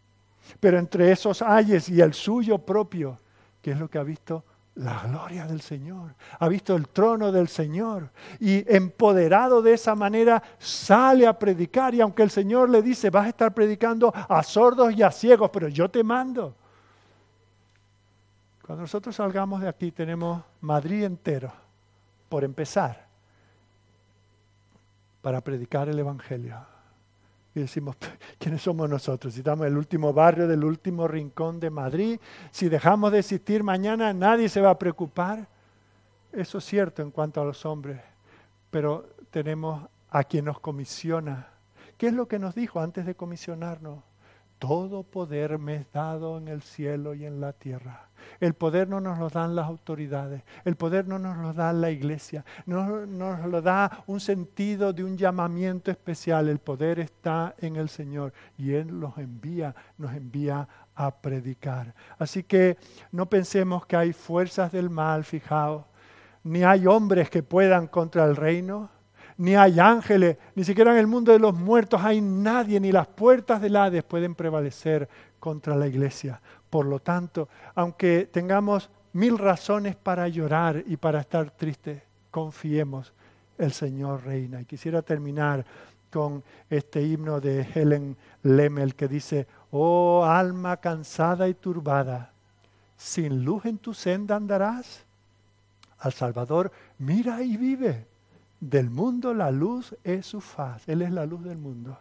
[0.60, 3.18] Pero entre esos ayes y el suyo propio,
[3.60, 4.44] ¿qué es lo que ha visto?
[4.76, 6.14] La gloria del Señor.
[6.38, 8.10] Ha visto el trono del Señor.
[8.40, 11.94] Y empoderado de esa manera sale a predicar.
[11.94, 15.50] Y aunque el Señor le dice, vas a estar predicando a sordos y a ciegos,
[15.52, 16.54] pero yo te mando.
[18.64, 21.52] Cuando nosotros salgamos de aquí tenemos Madrid entero,
[22.28, 23.06] por empezar,
[25.20, 26.71] para predicar el Evangelio.
[27.54, 27.96] Y decimos,
[28.38, 29.34] ¿quiénes somos nosotros?
[29.34, 32.18] Si estamos en el último barrio del último rincón de Madrid,
[32.50, 35.46] si dejamos de existir mañana, nadie se va a preocupar.
[36.32, 38.00] Eso es cierto en cuanto a los hombres,
[38.70, 41.48] pero tenemos a quien nos comisiona.
[41.98, 44.02] ¿Qué es lo que nos dijo antes de comisionarnos?
[44.62, 48.06] Todo poder me es dado en el cielo y en la tierra.
[48.38, 51.90] El poder no nos lo dan las autoridades, el poder no nos lo da la
[51.90, 56.48] iglesia, no nos lo da un sentido de un llamamiento especial.
[56.48, 61.92] El poder está en el Señor y Él los envía, nos envía a predicar.
[62.16, 62.78] Así que
[63.10, 65.86] no pensemos que hay fuerzas del mal, fijaos,
[66.44, 68.90] ni hay hombres que puedan contra el reino
[69.36, 73.06] ni hay ángeles, ni siquiera en el mundo de los muertos hay nadie, ni las
[73.06, 76.40] puertas del Hades pueden prevalecer contra la iglesia.
[76.70, 83.12] Por lo tanto, aunque tengamos mil razones para llorar y para estar tristes, confiemos,
[83.58, 84.60] el Señor reina.
[84.60, 85.64] Y quisiera terminar
[86.10, 92.32] con este himno de Helen Lemmel que dice, oh alma cansada y turbada,
[92.96, 95.04] sin luz en tu senda andarás.
[95.98, 98.11] Al Salvador mira y vive
[98.62, 100.88] del mundo la luz es su faz.
[100.88, 101.98] Él es la luz del mundo.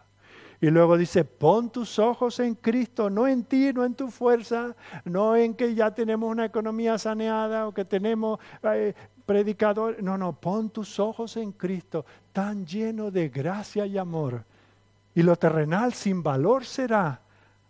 [0.60, 4.76] Y luego dice, pon tus ojos en Cristo, no en ti, no en tu fuerza,
[5.04, 8.94] no en que ya tenemos una economía saneada o que tenemos eh,
[9.26, 10.00] predicadores.
[10.00, 14.44] No, no, pon tus ojos en Cristo, tan lleno de gracia y amor.
[15.16, 17.22] Y lo terrenal sin valor será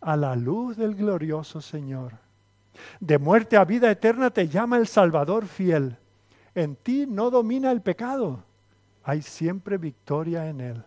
[0.03, 2.13] a la luz del glorioso Señor.
[3.01, 5.97] De muerte a vida eterna te llama el Salvador fiel.
[6.55, 8.45] En ti no domina el pecado
[9.05, 10.85] hay siempre victoria en Él.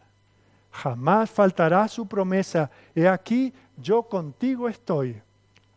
[0.71, 2.69] Jamás faltará su promesa.
[2.93, 5.21] He aquí, yo contigo estoy.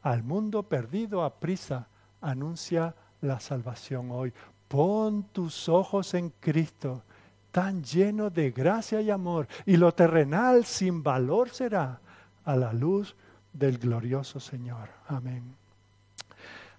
[0.02, 1.86] Al mundo perdido a prisa,
[2.20, 4.32] anuncia la salvación hoy.
[4.68, 7.02] Pon tus ojos en Cristo,
[7.50, 12.00] tan lleno de gracia y amor, y lo terrenal sin valor será
[12.44, 13.16] a la luz
[13.52, 14.88] del glorioso Señor.
[15.06, 15.42] Amén.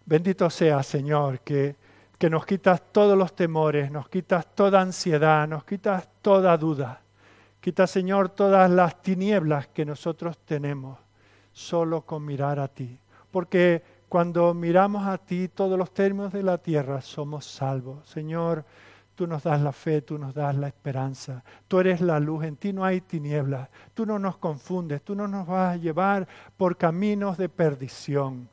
[0.05, 1.75] Bendito sea, Señor, que
[2.19, 7.01] que nos quitas todos los temores, nos quitas toda ansiedad, nos quitas toda duda,
[7.59, 10.97] Quita, Señor, todas las tinieblas que nosotros tenemos
[11.51, 12.97] solo con mirar a ti.
[13.31, 18.07] Porque cuando miramos a ti, todos los términos de la tierra somos salvos.
[18.07, 18.63] Señor,
[19.13, 21.43] tú nos das la fe, tú nos das la esperanza.
[21.67, 23.67] Tú eres la luz, en ti no hay tinieblas.
[23.93, 28.47] Tú no nos confundes, tú no nos vas a llevar por caminos de perdición.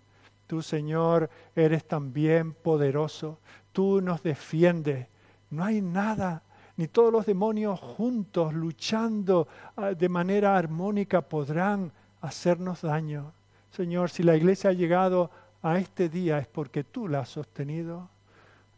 [0.47, 3.39] Tú, Señor, eres también poderoso.
[3.73, 5.09] Tú nos defiendes.
[5.51, 6.43] No hay nada,
[6.77, 13.33] ni todos los demonios juntos, luchando ah, de manera armónica, podrán hacernos daño.
[13.71, 15.31] Señor, si la iglesia ha llegado
[15.63, 18.09] a este día es porque tú la has sostenido,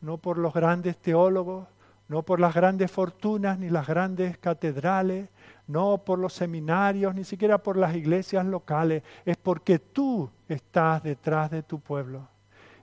[0.01, 1.67] no por los grandes teólogos,
[2.09, 5.29] no por las grandes fortunas ni las grandes catedrales,
[5.67, 11.51] no por los seminarios, ni siquiera por las iglesias locales, es porque tú estás detrás
[11.51, 12.27] de tu pueblo.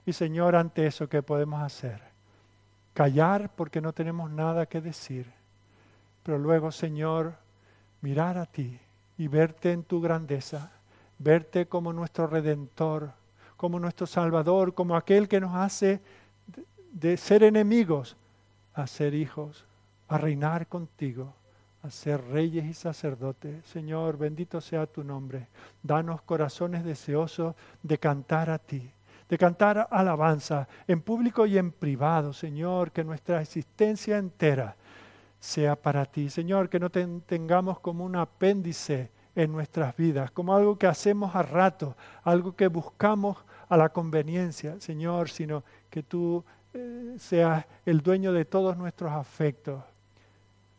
[0.06, 2.00] Y Señor, ante eso, ¿qué podemos hacer?
[2.94, 5.30] Callar porque no tenemos nada que decir,
[6.22, 7.34] pero luego, Señor,
[8.00, 8.78] mirar a ti
[9.18, 10.70] y verte en tu grandeza,
[11.18, 13.10] verte como nuestro redentor,
[13.56, 16.00] como nuestro Salvador, como aquel que nos hace
[16.92, 18.16] de ser enemigos
[18.76, 19.64] a ser hijos,
[20.06, 21.34] a reinar contigo,
[21.82, 23.64] a ser reyes y sacerdotes.
[23.64, 25.48] Señor, bendito sea tu nombre.
[25.82, 28.88] Danos corazones deseosos de cantar a ti,
[29.28, 34.76] de cantar alabanza en público y en privado, Señor, que nuestra existencia entera
[35.40, 36.28] sea para ti.
[36.28, 41.42] Señor, que no tengamos como un apéndice en nuestras vidas, como algo que hacemos a
[41.42, 43.38] rato, algo que buscamos
[43.68, 46.44] a la conveniencia, Señor, sino que tú
[47.18, 49.82] seas el dueño de todos nuestros afectos,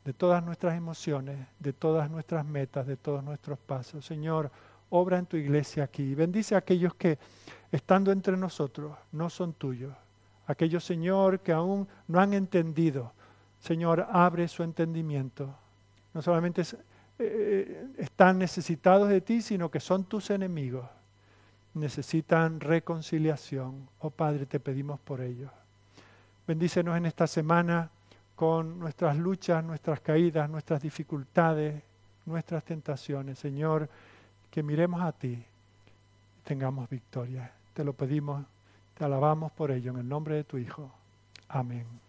[0.05, 4.05] de todas nuestras emociones, de todas nuestras metas, de todos nuestros pasos.
[4.05, 4.51] Señor,
[4.89, 6.15] obra en tu iglesia aquí.
[6.15, 7.17] Bendice a aquellos que,
[7.71, 9.93] estando entre nosotros, no son tuyos.
[10.45, 13.11] Aquellos, Señor, que aún no han entendido.
[13.59, 15.53] Señor, abre su entendimiento.
[16.13, 16.63] No solamente
[17.19, 20.85] eh, están necesitados de ti, sino que son tus enemigos.
[21.73, 23.89] Necesitan reconciliación.
[23.99, 25.51] Oh Padre, te pedimos por ellos.
[26.47, 27.89] Bendícenos en esta semana
[28.33, 31.83] con nuestras luchas, nuestras caídas, nuestras dificultades,
[32.25, 33.37] nuestras tentaciones.
[33.37, 33.89] Señor,
[34.49, 35.45] que miremos a ti y
[36.45, 37.51] tengamos victoria.
[37.73, 38.45] Te lo pedimos,
[38.97, 40.89] te alabamos por ello en el nombre de tu Hijo.
[41.49, 42.06] Amén.